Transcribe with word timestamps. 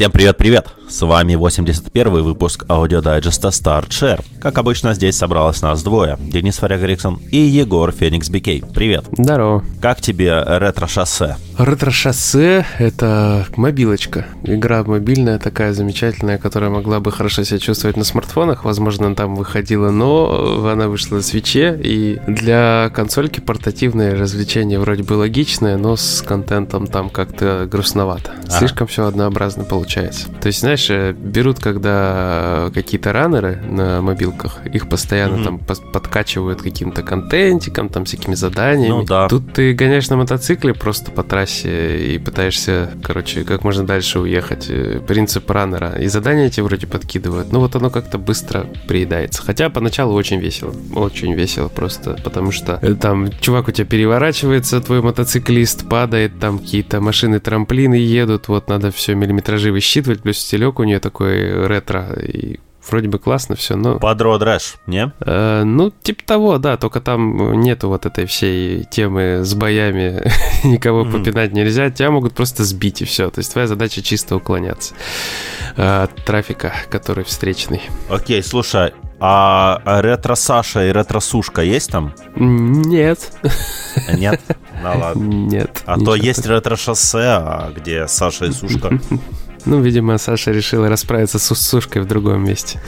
Всем 0.00 0.10
привет-привет! 0.10 0.79
С 0.90 1.02
вами 1.02 1.36
81 1.36 2.22
выпуск 2.22 2.64
аудиодайджеста 2.68 3.48
Start 3.48 3.90
Share. 3.90 4.24
Как 4.40 4.58
обычно, 4.58 4.92
здесь 4.92 5.16
собралось 5.16 5.62
нас 5.62 5.84
двое. 5.84 6.18
Денис 6.18 6.56
Варяг 6.56 6.82
Эриксон 6.82 7.20
и 7.30 7.36
Егор 7.36 7.92
Феникс 7.92 8.28
Бикей. 8.28 8.64
Привет. 8.74 9.04
Здорово. 9.12 9.62
Как 9.80 10.00
тебе 10.00 10.42
ретро-шоссе? 10.44 11.36
Ретро-шоссе— 11.58 12.64
это 12.78 13.46
мобилочка. 13.56 14.26
Игра 14.42 14.82
мобильная 14.82 15.38
такая 15.38 15.74
замечательная, 15.74 16.38
которая 16.38 16.70
могла 16.70 16.98
бы 16.98 17.12
хорошо 17.12 17.44
себя 17.44 17.60
чувствовать 17.60 17.96
на 17.96 18.04
смартфонах. 18.04 18.64
Возможно, 18.64 19.14
там 19.14 19.36
выходила, 19.36 19.90
но 19.90 20.66
она 20.68 20.88
вышла 20.88 21.16
на 21.16 21.22
Switch 21.22 21.64
е. 21.64 21.78
И 21.80 22.18
для 22.26 22.90
консольки 22.92 23.38
портативной 23.38 24.16
развлечение 24.18 24.80
вроде 24.80 25.04
бы 25.04 25.12
логичное, 25.12 25.76
но 25.76 25.94
с 25.94 26.24
контентом 26.26 26.88
там 26.88 27.10
как-то 27.10 27.68
грустновато. 27.70 28.32
А. 28.48 28.50
Слишком 28.50 28.88
все 28.88 29.06
однообразно 29.06 29.62
получается. 29.64 30.28
То 30.40 30.48
есть, 30.48 30.60
знаешь, 30.60 30.79
знаешь, 30.86 31.14
берут, 31.16 31.58
когда 31.58 32.70
какие-то 32.74 33.12
раннеры 33.12 33.56
на 33.68 34.00
мобилках, 34.00 34.58
их 34.66 34.88
постоянно 34.88 35.36
mm-hmm. 35.36 35.44
там 35.44 35.76
подкачивают 35.92 36.62
каким-то 36.62 37.02
контентиком, 37.02 37.88
там 37.88 38.04
всякими 38.04 38.34
заданиями. 38.34 38.90
Ну 38.90 39.04
да. 39.04 39.28
Тут 39.28 39.52
ты 39.52 39.72
гоняешь 39.72 40.08
на 40.10 40.16
мотоцикле 40.16 40.74
просто 40.74 41.10
по 41.10 41.22
трассе 41.22 42.14
и 42.14 42.18
пытаешься, 42.18 42.92
короче, 43.02 43.44
как 43.44 43.64
можно 43.64 43.84
дальше 43.84 44.20
уехать. 44.20 44.66
Э, 44.68 45.00
принцип 45.06 45.50
раннера. 45.50 45.96
И 46.00 46.06
задания 46.06 46.46
эти 46.46 46.60
вроде 46.60 46.86
подкидывают. 46.86 47.52
Ну 47.52 47.60
вот 47.60 47.76
оно 47.76 47.90
как-то 47.90 48.18
быстро 48.18 48.66
приедается. 48.86 49.42
Хотя 49.42 49.70
поначалу 49.70 50.14
очень 50.14 50.40
весело. 50.40 50.74
Очень 50.94 51.34
весело 51.34 51.68
просто, 51.68 52.16
потому 52.24 52.52
что 52.52 52.78
э, 52.82 52.94
там 52.94 53.30
чувак 53.40 53.68
у 53.68 53.72
тебя 53.72 53.86
переворачивается, 53.86 54.80
твой 54.80 55.02
мотоциклист 55.02 55.88
падает, 55.88 56.38
там 56.38 56.58
какие-то 56.58 57.00
машины, 57.00 57.40
трамплины 57.40 57.94
едут, 57.94 58.48
вот 58.48 58.68
надо 58.68 58.90
все 58.90 59.14
миллиметражи 59.14 59.72
высчитывать, 59.72 60.22
плюс 60.22 60.38
стилек 60.38 60.69
у 60.78 60.84
нее 60.84 61.00
такой 61.00 61.66
ретро, 61.66 62.12
и 62.14 62.60
вроде 62.88 63.08
бы 63.08 63.18
классно 63.18 63.56
все, 63.56 63.76
но... 63.76 63.98
Подро 63.98 64.38
драйв, 64.38 64.78
не? 64.86 65.12
Э, 65.20 65.64
ну, 65.64 65.90
типа 65.90 66.22
того, 66.24 66.58
да, 66.58 66.76
только 66.76 67.00
там 67.00 67.60
нету 67.60 67.88
вот 67.88 68.06
этой 68.06 68.26
всей 68.26 68.84
темы 68.84 69.44
с 69.44 69.54
боями, 69.54 70.22
никого 70.64 71.04
mm-hmm. 71.04 71.12
попинать 71.12 71.52
нельзя, 71.52 71.90
тебя 71.90 72.10
могут 72.10 72.34
просто 72.34 72.64
сбить 72.64 73.02
и 73.02 73.04
все. 73.04 73.30
То 73.30 73.40
есть 73.40 73.52
твоя 73.52 73.66
задача 73.66 74.02
чисто 74.02 74.36
уклоняться 74.36 74.94
э, 75.76 76.02
от 76.04 76.14
трафика, 76.24 76.72
который 76.90 77.24
встречный. 77.24 77.82
Окей, 78.08 78.42
слушай, 78.42 78.92
а 79.22 80.00
ретро-Саша 80.00 80.88
и 80.88 80.92
ретро-Сушка 80.92 81.60
есть 81.60 81.90
там? 81.90 82.14
Нет. 82.36 83.32
Нет? 84.14 84.40
Ну 84.82 84.98
ладно. 84.98 85.22
Нет. 85.22 85.82
А 85.84 85.98
то 85.98 86.14
есть 86.14 86.46
ретро-шоссе, 86.46 87.26
а 87.26 87.70
где 87.76 88.08
Саша 88.08 88.46
и 88.46 88.52
Сушка. 88.52 88.98
Ну, 89.64 89.80
видимо, 89.80 90.18
Саша 90.18 90.52
решила 90.52 90.88
расправиться 90.88 91.38
с 91.38 91.54
сушкой 91.54 92.02
в 92.02 92.06
другом 92.06 92.44
месте. 92.44 92.80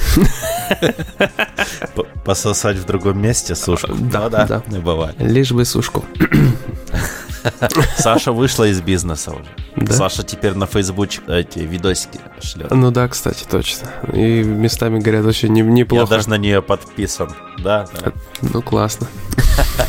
Пососать 2.25 2.77
в 2.77 2.85
другом 2.85 3.21
месте 3.21 3.55
сушку? 3.55 3.95
Да, 3.95 4.29
да, 4.29 4.47
да. 4.47 4.63
Бывает. 4.81 5.17
Лишь 5.19 5.53
бы 5.53 5.65
сушку. 5.65 6.05
Саша 7.97 8.33
вышла 8.33 8.65
из 8.65 8.81
бизнеса 8.81 9.33
уже. 9.33 9.49
Да? 9.77 9.93
Саша 9.93 10.23
теперь 10.23 10.55
на 10.55 10.67
фейсбуче 10.67 11.21
эти 11.29 11.61
видосики 11.61 12.21
шлет. 12.41 12.71
Ну 12.71 12.91
да, 12.91 13.09
кстати, 13.09 13.45
точно. 13.49 13.89
И 14.13 14.43
местами 14.43 14.99
говорят 14.99 15.27
очень 15.27 15.53
неплохо. 15.53 16.05
Я 16.05 16.09
даже 16.09 16.29
на 16.29 16.39
нее 16.39 16.63
подписан. 16.63 17.31
Да, 17.59 17.87
да. 18.01 18.13
Ну 18.43 18.63
классно. 18.63 19.09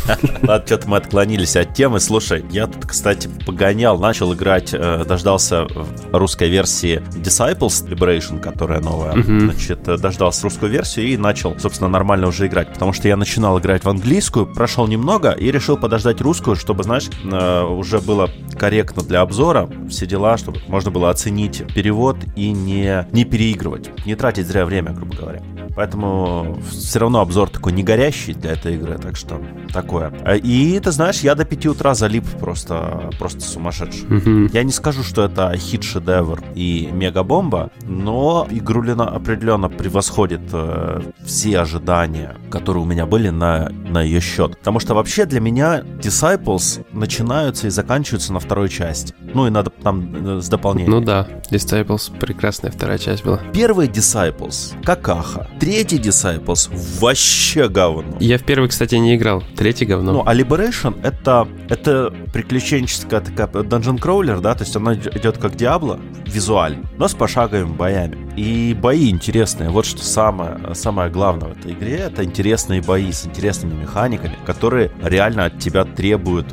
Ладно, 0.42 0.64
что-то 0.66 0.90
мы 0.90 0.98
отклонились 0.98 1.56
от 1.56 1.74
темы. 1.74 2.00
Слушай, 2.00 2.44
я 2.52 2.68
тут, 2.68 2.86
кстати, 2.86 3.30
погонял, 3.46 3.98
начал 3.98 4.34
играть, 4.34 4.74
э, 4.74 5.04
дождался 5.06 5.68
русской 6.12 6.50
версии 6.50 7.02
Disciples 7.16 7.88
Liberation, 7.88 8.40
которая 8.40 8.82
новая. 8.82 9.14
Значит, 9.24 9.88
э, 9.88 9.98
дождался 9.98 10.44
русскую 10.44 10.72
версию 10.72 11.08
и 11.08 11.18
начал, 11.18 11.58
собственно, 11.60 11.90
нормально 11.90 12.28
уже 12.28 12.48
играть. 12.48 12.74
Потому 12.74 12.94
что 12.94 13.08
я 13.08 13.16
начинал 13.16 13.60
играть 13.60 13.84
в 13.84 13.90
английскую, 13.90 14.46
прошел 14.46 14.88
немного 14.88 15.32
и 15.32 15.52
решил 15.52 15.78
подождать 15.78 16.22
русскую, 16.22 16.56
чтобы, 16.56 16.84
знаешь, 16.84 17.10
э, 17.24 17.43
уже 17.70 18.00
было 18.00 18.30
корректно 18.54 19.04
для 19.04 19.22
обзора, 19.22 19.70
все 19.90 20.06
дела, 20.06 20.38
чтобы 20.38 20.60
можно 20.68 20.92
было 20.92 21.10
оценить 21.10 21.64
перевод 21.74 22.18
и 22.36 22.52
не, 22.52 23.08
не 23.12 23.26
переигрывать, 23.26 23.90
не 24.06 24.16
тратить 24.16 24.48
зря 24.48 24.66
время, 24.66 24.92
грубо 24.92 25.16
говоря. 25.16 25.42
Поэтому 25.76 26.58
все 26.70 27.00
равно 27.00 27.22
обзор 27.22 27.50
такой 27.50 27.74
не 27.74 27.84
горящий 27.84 28.34
для 28.34 28.52
этой 28.52 28.76
игры, 28.76 28.98
так 28.98 29.16
что 29.16 29.42
такое. 29.72 30.14
И 30.44 30.80
ты 30.80 30.92
знаешь, 30.92 31.22
я 31.22 31.36
до 31.36 31.46
5 31.46 31.66
утра 31.68 31.96
залип 31.96 32.26
просто, 32.40 33.10
просто 33.18 33.42
сумасшедший. 33.42 34.06
Mm-hmm. 34.08 34.52
Я 34.54 34.64
не 34.64 34.72
скажу, 34.72 35.04
что 35.04 35.26
это 35.26 35.52
хит-шедевр 35.56 36.44
и 36.54 36.90
мега-бомба, 36.92 37.72
но 37.84 38.48
игрулина 38.50 39.10
определенно 39.10 39.70
превосходит 39.70 40.42
э, 40.52 41.02
все 41.26 41.60
ожидания, 41.60 42.36
которые 42.52 42.84
у 42.84 42.86
меня 42.86 43.06
были 43.06 43.30
на, 43.30 43.70
на 43.70 44.02
ее 44.02 44.20
счет. 44.20 44.58
Потому 44.58 44.80
что 44.80 44.94
вообще 44.94 45.26
для 45.26 45.40
меня 45.40 45.80
Disciples 45.80 46.86
начинаются 46.92 47.68
и 47.68 47.70
заканчиваются 47.72 48.32
на 48.34 48.40
второй 48.44 48.70
части. 48.70 49.14
Ну 49.34 49.48
и 49.48 49.50
надо 49.50 49.70
там 49.70 50.38
э, 50.38 50.42
с 50.42 50.50
дополнением. 50.50 50.92
Ну 50.92 51.02
да, 51.02 51.28
Disciples 51.52 52.16
прекрасная 52.18 52.72
вторая 52.72 52.98
часть 52.98 53.24
была. 53.24 53.40
Первый 53.54 53.88
Disciples 53.88 54.74
какаха. 54.84 55.48
Третий 55.60 55.98
Disciples 55.98 56.70
вообще 57.00 57.68
говно. 57.70 58.18
Я 58.20 58.38
в 58.38 58.44
первый, 58.44 58.70
кстати, 58.70 58.96
не 58.96 59.16
играл. 59.16 59.44
Третий 59.56 59.86
говно. 59.86 60.14
Ну, 60.14 60.24
а 60.26 60.36
Liberation 60.36 61.00
это, 61.04 61.48
это 61.70 62.14
приключенческая 62.34 63.22
такая 63.22 63.48
dungeon 63.48 64.00
crawler, 64.00 64.42
да, 64.42 64.56
то 64.56 64.64
есть 64.64 64.76
она 64.76 64.96
идет 64.96 65.38
как 65.38 65.56
Диабло 65.56 66.00
визуально, 66.26 66.84
но 66.98 67.08
с 67.08 67.14
пошаговыми 67.14 67.76
боями. 67.76 68.18
И 68.36 68.76
бои 68.80 69.10
интересные. 69.10 69.70
Вот 69.70 69.86
что 69.86 70.04
самое, 70.04 70.74
самое 70.74 71.12
главное 71.12 71.50
в 71.50 71.60
этой 71.60 71.74
игре, 71.74 71.98
это 71.98 72.24
интересные 72.24 72.82
бои 72.82 73.12
с 73.12 73.26
интересными 73.26 73.82
механиками, 73.82 74.36
которые 74.46 74.92
реально 75.02 75.46
от 75.46 75.60
тебя 75.60 75.86
требуют 75.86 76.48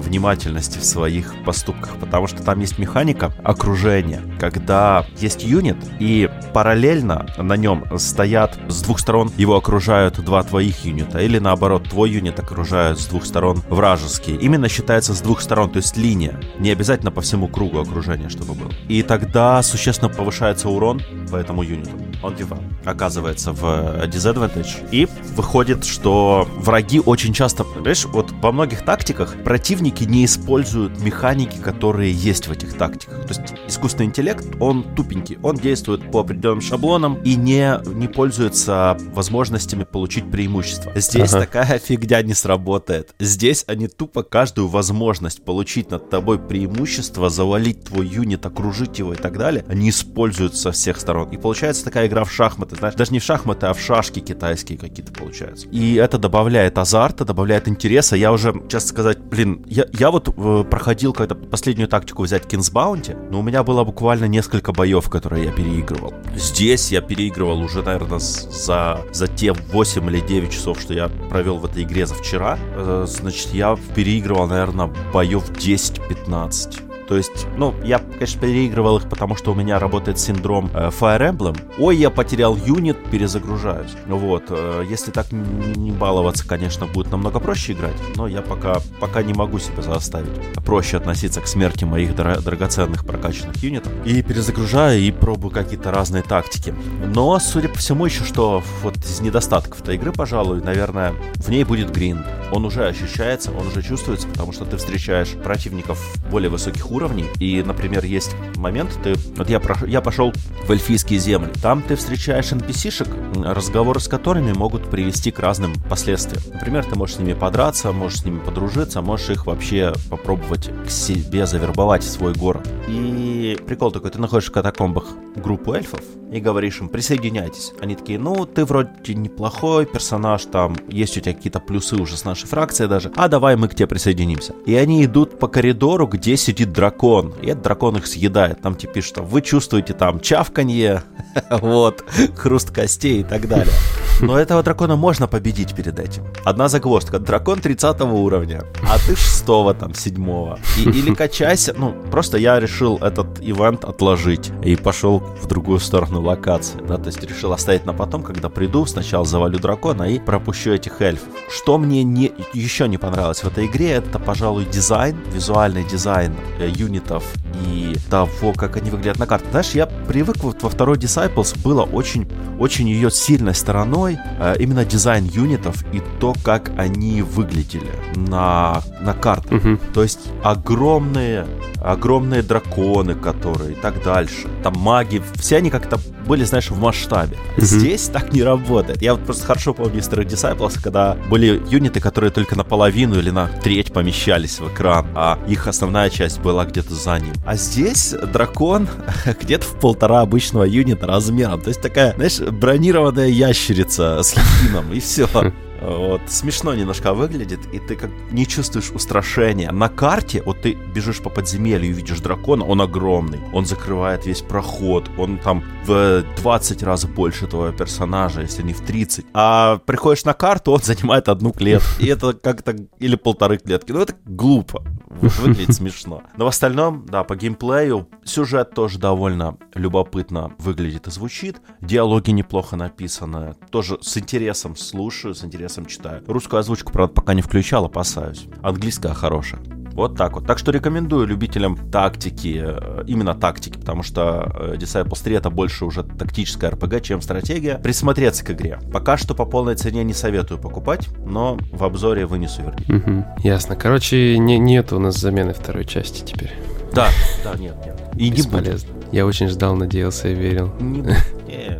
внимательности 0.00 0.78
в 0.78 0.84
своих 0.84 1.34
поступках, 1.44 1.96
потому 1.96 2.26
что 2.26 2.42
там 2.42 2.60
есть 2.60 2.78
механика 2.78 3.32
окружения, 3.42 4.22
когда 4.38 5.06
есть 5.18 5.44
юнит, 5.44 5.76
и 5.98 6.30
параллельно 6.52 7.26
на 7.38 7.56
нем 7.56 7.84
стоят 7.98 8.58
с 8.68 8.82
двух 8.82 9.00
сторон, 9.00 9.30
его 9.36 9.56
окружают 9.56 10.18
два 10.24 10.42
твоих 10.42 10.84
юнита, 10.84 11.18
или 11.18 11.38
наоборот, 11.38 11.88
твой 11.88 12.10
юнит 12.10 12.38
окружают 12.38 13.00
с 13.00 13.06
двух 13.06 13.24
сторон 13.24 13.62
вражеские. 13.68 14.36
Именно 14.36 14.68
считается 14.68 15.14
с 15.14 15.20
двух 15.20 15.40
сторон, 15.40 15.70
то 15.70 15.78
есть 15.78 15.96
линия, 15.96 16.40
не 16.58 16.70
обязательно 16.70 17.10
по 17.10 17.20
всему 17.20 17.48
кругу 17.48 17.80
окружения, 17.80 18.28
чтобы 18.28 18.54
был. 18.54 18.72
И 18.88 19.02
тогда 19.02 19.62
существенно 19.62 20.08
повышается 20.08 20.68
урон 20.68 21.02
по 21.30 21.36
этому 21.36 21.62
юниту. 21.62 21.90
Он 22.22 22.34
типа 22.34 22.58
оказывается 22.84 23.52
в 23.52 23.64
disadvantage. 24.06 24.88
И 24.90 25.06
выходит, 25.34 25.84
что 25.84 26.48
враги 26.56 27.00
очень 27.00 27.32
часто, 27.32 27.64
понимаешь, 27.64 28.04
вот 28.06 28.30
во 28.30 28.52
многих 28.52 28.84
тактиках 28.84 29.34
противники 29.42 30.04
не 30.04 30.24
используют 30.24 31.00
механики, 31.00 31.58
которые 31.58 32.12
есть 32.12 32.48
в 32.48 32.52
этих 32.52 32.74
тактиках. 32.74 33.22
То 33.26 33.28
есть 33.28 33.54
искусственный 33.68 34.06
интеллект, 34.06 34.44
он 34.60 34.84
тупенький, 34.94 35.38
он 35.42 35.56
действует 35.56 36.10
по 36.10 36.20
определенным 36.20 36.60
шаблонам 36.60 37.20
и 37.22 37.34
не, 37.34 37.80
не 37.94 38.08
пользуется 38.08 38.96
возможностями 39.12 39.84
получить 39.84 40.30
преимущество. 40.30 40.92
Здесь 40.94 41.32
ага. 41.34 41.46
такая 41.46 41.78
фигня 41.84 42.22
не 42.22 42.34
сработает. 42.34 43.14
Здесь 43.18 43.64
они 43.66 43.88
тупо 43.88 44.22
каждую 44.22 44.68
возможность 44.68 45.44
получить 45.44 45.90
над 45.90 46.10
тобой 46.10 46.38
преимущество, 46.38 47.30
завалить 47.30 47.84
твой 47.84 48.06
юнит, 48.06 48.44
окружить 48.46 48.98
его 48.98 49.14
и 49.14 49.16
так 49.16 49.38
далее, 49.38 49.64
они 49.68 49.90
используют 49.90 50.56
со 50.56 50.72
всех 50.72 50.98
сторон. 51.00 51.15
И 51.24 51.36
получается 51.36 51.84
такая 51.84 52.06
игра 52.06 52.24
в 52.24 52.32
шахматы, 52.32 52.76
знаешь, 52.76 52.94
даже 52.94 53.12
не 53.12 53.18
в 53.18 53.22
шахматы, 53.22 53.66
а 53.66 53.74
в 53.74 53.80
шашки 53.80 54.20
китайские 54.20 54.78
какие-то 54.78 55.12
получаются. 55.12 55.66
И 55.68 55.94
это 55.94 56.18
добавляет 56.18 56.78
азарта, 56.78 57.24
добавляет 57.24 57.68
интереса. 57.68 58.16
Я 58.16 58.32
уже, 58.32 58.52
честно 58.68 58.88
сказать, 58.88 59.18
блин, 59.18 59.64
я, 59.66 59.86
я 59.92 60.10
вот 60.10 60.28
э, 60.28 60.64
проходил 60.68 61.12
когда 61.12 61.34
последнюю 61.34 61.88
тактику 61.88 62.22
взять 62.22 62.44
Kings 62.44 62.72
Bounty, 62.72 63.16
но 63.30 63.40
у 63.40 63.42
меня 63.42 63.62
было 63.62 63.84
буквально 63.84 64.26
несколько 64.26 64.72
боев, 64.72 65.08
которые 65.08 65.46
я 65.46 65.52
переигрывал. 65.52 66.14
Здесь 66.34 66.92
я 66.92 67.00
переигрывал 67.00 67.60
уже, 67.60 67.82
наверное, 67.82 68.18
за, 68.18 69.00
за 69.12 69.26
те 69.28 69.52
8 69.52 70.06
или 70.10 70.20
9 70.20 70.50
часов, 70.50 70.80
что 70.80 70.94
я 70.94 71.08
провел 71.08 71.58
в 71.58 71.64
этой 71.64 71.82
игре 71.82 72.06
за 72.06 72.14
вчера. 72.14 72.58
Э, 72.74 73.04
значит, 73.08 73.54
я 73.54 73.76
переигрывал, 73.94 74.46
наверное, 74.46 74.90
боев 75.12 75.50
10-15. 75.50 76.85
То 77.08 77.16
есть, 77.16 77.46
ну, 77.56 77.74
я, 77.84 77.98
конечно, 77.98 78.40
переигрывал 78.40 78.98
их, 78.98 79.08
потому 79.08 79.36
что 79.36 79.52
у 79.52 79.54
меня 79.54 79.78
работает 79.78 80.18
синдром 80.18 80.70
э, 80.74 80.88
Fire 80.88 81.32
Emblem. 81.32 81.56
Ой, 81.78 81.96
я 81.96 82.10
потерял 82.10 82.56
юнит, 82.56 82.96
перезагружаюсь. 83.10 83.92
Вот, 84.06 84.44
э, 84.48 84.84
если 84.88 85.10
так 85.10 85.30
не, 85.30 85.92
баловаться, 85.92 86.46
конечно, 86.46 86.86
будет 86.86 87.10
намного 87.10 87.38
проще 87.40 87.72
играть, 87.72 87.96
но 88.16 88.26
я 88.26 88.42
пока, 88.42 88.78
пока 89.00 89.22
не 89.22 89.34
могу 89.34 89.58
себя 89.58 89.82
заставить 89.82 90.30
проще 90.64 90.96
относиться 90.96 91.40
к 91.40 91.46
смерти 91.46 91.84
моих 91.84 92.10
дра- 92.14 92.40
драгоценных 92.40 93.06
прокачанных 93.06 93.56
юнитов. 93.62 93.92
И 94.04 94.22
перезагружаю, 94.22 95.00
и 95.00 95.10
пробую 95.12 95.52
какие-то 95.52 95.90
разные 95.90 96.22
тактики. 96.22 96.74
Но, 97.06 97.38
судя 97.38 97.68
по 97.68 97.78
всему, 97.78 98.06
еще 98.06 98.24
что 98.24 98.62
вот 98.82 98.96
из 98.96 99.20
недостатков 99.20 99.80
этой 99.80 99.94
игры, 99.94 100.12
пожалуй, 100.12 100.60
наверное, 100.60 101.14
в 101.36 101.48
ней 101.50 101.64
будет 101.64 101.92
гринд. 101.92 102.26
он 102.52 102.64
уже 102.64 102.86
ощущается, 102.86 103.52
он 103.52 103.68
уже 103.68 103.82
чувствуется, 103.82 104.26
потому 104.28 104.52
что 104.52 104.64
ты 104.64 104.76
встречаешь 104.76 105.30
противников 105.42 105.98
более 106.30 106.50
высоких 106.50 106.90
уровней. 106.90 106.95
И, 107.38 107.62
например, 107.62 108.04
есть 108.04 108.34
момент, 108.56 108.98
ты, 109.02 109.14
вот 109.36 109.48
я, 109.50 109.60
прош, 109.60 109.82
я 109.82 110.00
пошел 110.00 110.32
в 110.66 110.70
эльфийские 110.70 111.18
земли, 111.18 111.50
там 111.62 111.82
ты 111.82 111.96
встречаешь 111.96 112.52
NPC-шек, 112.52 113.08
разговоры 113.44 114.00
с 114.00 114.08
которыми 114.08 114.52
могут 114.52 114.90
привести 114.90 115.30
к 115.30 115.38
разным 115.38 115.74
последствиям. 115.88 116.42
Например, 116.54 116.84
ты 116.84 116.96
можешь 116.96 117.16
с 117.16 117.18
ними 117.18 117.34
подраться, 117.34 117.92
можешь 117.92 118.20
с 118.20 118.24
ними 118.24 118.38
подружиться, 118.38 119.02
можешь 119.02 119.30
их 119.30 119.46
вообще 119.46 119.92
попробовать 120.10 120.70
к 120.86 120.90
себе 120.90 121.46
завербовать 121.46 122.02
в 122.02 122.10
свой 122.10 122.32
город. 122.32 122.68
И 122.88 123.58
прикол 123.66 123.92
такой, 123.92 124.10
ты 124.10 124.18
находишь 124.18 124.48
в 124.48 124.52
катакомбах 124.52 125.06
группу 125.36 125.72
эльфов, 125.72 126.00
и 126.30 126.40
говоришь 126.40 126.80
им, 126.80 126.88
присоединяйтесь. 126.88 127.72
Они 127.80 127.94
такие, 127.94 128.18
ну, 128.18 128.46
ты 128.46 128.64
вроде 128.64 129.14
неплохой 129.14 129.86
персонаж, 129.86 130.44
там 130.46 130.76
есть 130.88 131.16
у 131.16 131.20
тебя 131.20 131.34
какие-то 131.34 131.60
плюсы 131.60 131.96
уже 131.96 132.16
с 132.16 132.24
нашей 132.24 132.46
фракцией 132.46 132.88
даже, 132.88 133.12
а 133.16 133.28
давай 133.28 133.56
мы 133.56 133.68
к 133.68 133.74
тебе 133.74 133.86
присоединимся. 133.86 134.54
И 134.66 134.74
они 134.74 135.04
идут 135.04 135.38
по 135.38 135.48
коридору, 135.48 136.06
где 136.06 136.36
сидит 136.36 136.72
дракон, 136.72 137.34
и 137.42 137.48
этот 137.48 137.62
дракон 137.62 137.96
их 137.96 138.06
съедает. 138.06 138.60
Там 138.60 138.74
тебе 138.74 138.92
пишут, 138.92 139.18
вы 139.18 139.42
чувствуете 139.42 139.94
там 139.94 140.20
чавканье, 140.20 141.02
вот, 141.50 142.04
хруст 142.36 142.70
костей 142.70 143.20
и 143.20 143.24
так 143.24 143.48
далее. 143.48 143.74
Но 144.20 144.38
этого 144.38 144.62
дракона 144.62 144.96
можно 144.96 145.26
победить 145.26 145.74
перед 145.74 145.98
этим. 145.98 146.24
Одна 146.44 146.68
загвоздка. 146.68 147.18
Дракон 147.18 147.60
30 147.60 148.00
уровня, 148.00 148.62
а 148.82 148.98
ты 148.98 149.14
6 149.14 149.44
там, 149.78 149.94
7 149.94 150.56
и, 150.78 150.82
Или 150.82 151.14
качайся. 151.14 151.74
Ну, 151.76 151.94
просто 152.10 152.38
я 152.38 152.58
решил 152.58 152.96
этот 152.98 153.40
ивент 153.40 153.84
отложить 153.84 154.50
и 154.64 154.74
пошел 154.76 155.22
в 155.40 155.46
другую 155.46 155.80
сторону 155.80 156.20
локации. 156.22 156.78
Да, 156.86 156.98
то 156.98 157.06
есть 157.06 157.22
решил 157.22 157.52
оставить 157.52 157.86
на 157.86 157.92
потом, 157.92 158.22
когда 158.22 158.48
приду, 158.48 158.86
сначала 158.86 159.24
завалю 159.24 159.58
дракона 159.58 160.04
и 160.04 160.18
пропущу 160.18 160.72
этих 160.72 161.00
эльфов. 161.00 161.28
Что 161.48 161.78
мне 161.78 162.02
не, 162.02 162.32
еще 162.52 162.88
не 162.88 162.98
понравилось 162.98 163.42
в 163.42 163.46
этой 163.46 163.66
игре, 163.66 163.92
это, 163.92 164.18
пожалуй, 164.18 164.64
дизайн, 164.64 165.16
визуальный 165.32 165.84
дизайн 165.84 166.34
э, 166.58 166.68
юнитов 166.68 167.24
и 167.66 167.96
того, 168.10 168.52
как 168.52 168.76
они 168.76 168.90
выглядят 168.90 169.18
на 169.18 169.26
карте. 169.26 169.46
Знаешь, 169.50 169.70
я 169.70 169.86
привык 169.86 170.42
вот 170.42 170.62
во 170.62 170.68
второй 170.68 170.96
Disciples 170.96 171.58
было 171.62 171.82
очень, 171.82 172.28
очень 172.58 172.88
ее 172.88 173.10
сильной 173.10 173.54
стороной 173.54 174.18
э, 174.38 174.56
именно 174.58 174.84
дизайн 174.84 175.24
юнитов 175.26 175.84
и 175.92 176.02
то, 176.20 176.34
как 176.44 176.72
они 176.76 177.22
выглядели 177.22 177.92
на, 178.14 178.82
на 179.00 179.14
картах. 179.14 179.64
Угу. 179.64 179.78
То 179.94 180.02
есть 180.02 180.20
огромные 180.42 181.46
огромные 181.86 182.42
драконы, 182.42 183.14
которые 183.14 183.72
и 183.72 183.74
так 183.74 184.02
дальше. 184.02 184.48
Там 184.62 184.74
маги, 184.76 185.15
все 185.36 185.56
они 185.56 185.70
как-то 185.70 185.98
были, 186.26 186.44
знаешь, 186.44 186.70
в 186.70 186.78
масштабе. 186.78 187.36
Mm-hmm. 187.36 187.64
Здесь 187.64 188.08
так 188.08 188.32
не 188.32 188.42
работает. 188.42 189.02
Я 189.02 189.14
вот 189.14 189.24
просто 189.24 189.46
хорошо 189.46 189.74
помню 189.74 190.00
из 190.00 190.04
Старых 190.04 190.26
Disciples, 190.26 190.78
когда 190.82 191.16
были 191.28 191.62
юниты, 191.68 192.00
которые 192.00 192.30
только 192.30 192.56
наполовину 192.56 193.18
или 193.18 193.30
на 193.30 193.48
треть 193.48 193.92
помещались 193.92 194.58
в 194.58 194.72
экран, 194.72 195.06
а 195.14 195.38
их 195.46 195.66
основная 195.66 196.10
часть 196.10 196.40
была 196.40 196.64
где-то 196.64 196.94
за 196.94 197.18
ним. 197.18 197.34
А 197.44 197.56
здесь 197.56 198.14
дракон 198.32 198.88
где-то 199.40 199.64
в 199.64 199.78
полтора 199.78 200.20
обычного 200.20 200.64
юнита 200.64 201.06
размером. 201.06 201.60
То 201.60 201.68
есть 201.68 201.80
такая, 201.80 202.14
знаешь, 202.14 202.40
бронированная 202.40 203.28
ящерица 203.28 204.22
с 204.22 204.32
хитином, 204.32 204.92
и 204.92 205.00
все. 205.00 205.28
Вот, 205.80 206.22
смешно 206.28 206.74
немножко 206.74 207.12
выглядит, 207.14 207.60
и 207.72 207.78
ты 207.78 207.96
как 207.96 208.10
не 208.30 208.46
чувствуешь 208.46 208.90
устрашения. 208.90 209.70
На 209.70 209.88
карте, 209.88 210.42
вот 210.44 210.62
ты 210.62 210.72
бежишь 210.72 211.20
по 211.20 211.30
подземелью 211.30 211.90
и 211.90 211.92
видишь 211.92 212.20
дракона, 212.20 212.64
он 212.64 212.80
огромный, 212.80 213.40
он 213.52 213.66
закрывает 213.66 214.26
весь 214.26 214.42
проход, 214.42 215.10
он 215.18 215.38
там 215.38 215.64
в 215.84 216.24
20 216.38 216.82
раз 216.82 217.04
больше 217.04 217.46
твоего 217.46 217.76
персонажа, 217.76 218.42
если 218.42 218.62
не 218.62 218.72
в 218.72 218.80
30. 218.80 219.26
А 219.34 219.78
приходишь 219.78 220.24
на 220.24 220.34
карту, 220.34 220.72
он 220.72 220.80
занимает 220.82 221.28
одну 221.28 221.52
клетку, 221.52 221.88
и 222.00 222.06
это 222.06 222.32
как-то, 222.32 222.76
или 222.98 223.16
полторы 223.16 223.58
клетки. 223.58 223.92
Ну, 223.92 224.00
это 224.00 224.14
глупо, 224.24 224.82
выглядит 225.08 225.74
смешно. 225.74 226.22
Но 226.36 226.46
в 226.46 226.48
остальном, 226.48 227.06
да, 227.06 227.24
по 227.24 227.36
геймплею 227.36 228.08
сюжет 228.24 228.74
тоже 228.74 228.98
довольно 228.98 229.56
любопытно 229.74 230.52
выглядит 230.58 231.06
и 231.06 231.10
звучит. 231.10 231.60
Диалоги 231.80 232.30
неплохо 232.30 232.76
написаны, 232.76 233.54
тоже 233.70 233.98
с 234.00 234.16
интересом 234.16 234.76
слушаю, 234.76 235.34
с 235.34 235.44
интересом 235.44 235.65
интересом 235.66 235.86
читаю. 235.86 236.22
Русскую 236.26 236.60
озвучку, 236.60 236.92
правда, 236.92 237.14
пока 237.14 237.34
не 237.34 237.42
включал, 237.42 237.84
опасаюсь. 237.84 238.46
Английская 238.62 239.14
хорошая. 239.14 239.60
Вот 239.92 240.16
так 240.16 240.34
вот. 240.34 240.46
Так 240.46 240.58
что 240.58 240.72
рекомендую 240.72 241.26
любителям 241.26 241.90
тактики, 241.90 242.62
э, 242.62 243.04
именно 243.06 243.34
тактики, 243.34 243.78
потому 243.78 244.02
что 244.02 244.52
э, 244.54 244.76
Disciples 244.76 245.24
3 245.24 245.36
это 245.36 245.50
больше 245.50 245.86
уже 245.86 246.02
тактическая 246.04 246.70
RPG, 246.70 247.00
чем 247.00 247.22
стратегия, 247.22 247.78
присмотреться 247.78 248.44
к 248.44 248.50
игре. 248.50 248.78
Пока 248.92 249.16
что 249.16 249.34
по 249.34 249.46
полной 249.46 249.74
цене 249.74 250.04
не 250.04 250.12
советую 250.12 250.60
покупать, 250.60 251.08
но 251.24 251.58
в 251.72 251.82
обзоре 251.82 252.26
вынесу 252.26 252.62
вердикт. 252.62 252.90
Угу. 252.90 253.24
Ясно. 253.42 253.74
Короче, 253.74 254.36
не, 254.38 254.58
нет 254.58 254.92
у 254.92 254.98
нас 254.98 255.16
замены 255.16 255.54
второй 255.54 255.86
части 255.86 256.22
теперь. 256.22 256.52
Да, 256.92 257.08
да, 257.42 257.54
нет, 257.54 257.74
нет. 257.84 257.98
И 258.16 258.30
не 258.30 258.42
будет. 258.42 258.86
Я 259.12 259.24
очень 259.24 259.48
ждал, 259.48 259.76
надеялся 259.76 260.28
и 260.28 260.34
верил. 260.34 260.72
Не 260.78 261.02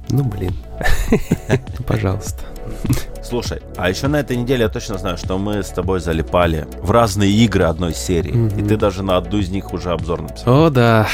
Ну, 0.08 0.24
блин. 0.24 0.54
Пожалуйста. 1.86 2.44
Слушай, 3.28 3.61
а 3.76 3.88
еще 3.90 4.06
на 4.06 4.20
этой 4.20 4.37
неделе 4.37 4.62
я 4.62 4.69
точно 4.69 4.99
знаю, 4.99 5.19
что 5.19 5.37
мы 5.37 5.64
с 5.64 5.69
тобой 5.70 5.99
залипали 5.99 6.69
в 6.81 6.93
разные 6.93 7.32
игры 7.32 7.64
одной 7.64 7.93
серии. 7.93 8.32
Mm-hmm. 8.32 8.64
И 8.64 8.69
ты 8.69 8.76
даже 8.76 9.02
на 9.02 9.17
одну 9.17 9.38
из 9.38 9.49
них 9.49 9.73
уже 9.73 9.90
обзор 9.90 10.23
написал. 10.23 10.67
О, 10.67 10.70
да. 10.70 11.08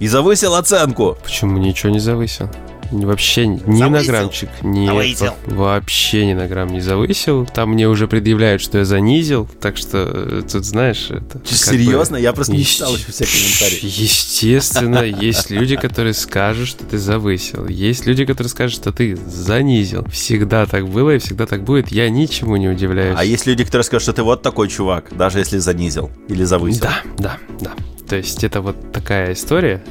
И 0.00 0.08
завысил 0.08 0.54
оценку. 0.54 1.18
Почему 1.22 1.58
ничего 1.58 1.92
не 1.92 2.00
завысил? 2.00 2.48
Вообще 2.90 3.46
ни 3.46 3.58
завысил. 3.58 3.90
на 3.90 4.04
граммчик. 4.04 4.48
Нет, 4.62 4.88
завысил. 4.88 5.34
вообще 5.46 6.26
ни 6.26 6.34
на 6.34 6.46
грамм 6.46 6.72
не 6.72 6.80
завысил. 6.80 7.46
Там 7.46 7.70
мне 7.70 7.88
уже 7.88 8.08
предъявляют, 8.08 8.62
что 8.62 8.78
я 8.78 8.84
занизил. 8.84 9.48
Так 9.60 9.76
что 9.76 9.98
э, 9.98 10.42
тут, 10.50 10.64
знаешь, 10.64 11.08
это... 11.10 11.40
Серьезно? 11.44 12.16
Бы... 12.16 12.22
Я 12.22 12.32
просто 12.32 12.52
не 12.52 12.64
читал 12.64 12.94
еще 12.94 13.12
все 13.12 13.24
комментарии. 13.24 13.78
Естественно, 13.82 15.02
есть 15.02 15.50
люди, 15.50 15.76
которые 15.76 16.14
скажут, 16.14 16.68
что 16.68 16.84
ты 16.84 16.98
завысил. 16.98 17.66
Есть 17.66 18.06
люди, 18.06 18.24
которые 18.24 18.50
скажут, 18.50 18.76
что 18.76 18.92
ты 18.92 19.16
занизил. 19.16 20.04
Всегда 20.10 20.66
так 20.66 20.88
было 20.88 21.16
и 21.16 21.18
всегда 21.18 21.46
так 21.46 21.64
будет. 21.64 21.88
Я 21.88 22.08
ничему 22.10 22.56
не 22.56 22.68
удивляюсь. 22.68 23.16
А 23.18 23.24
есть 23.24 23.46
люди, 23.46 23.64
которые 23.64 23.84
скажут, 23.84 24.02
что 24.02 24.12
ты 24.12 24.22
вот 24.22 24.42
такой 24.42 24.68
чувак, 24.68 25.16
даже 25.16 25.38
если 25.38 25.58
занизил 25.58 26.10
или 26.28 26.44
завысил. 26.44 26.82
Да, 26.82 27.02
да, 27.18 27.38
да. 27.60 27.72
То 28.08 28.16
есть 28.16 28.44
это 28.44 28.60
вот 28.60 28.92
такая 28.92 29.32
история. 29.32 29.82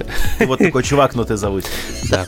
вот 0.45 0.59
такой 0.59 0.83
чувак, 0.83 1.15
но 1.15 1.23
ты 1.23 1.35
зовут. 1.35 1.65
Да. 2.09 2.25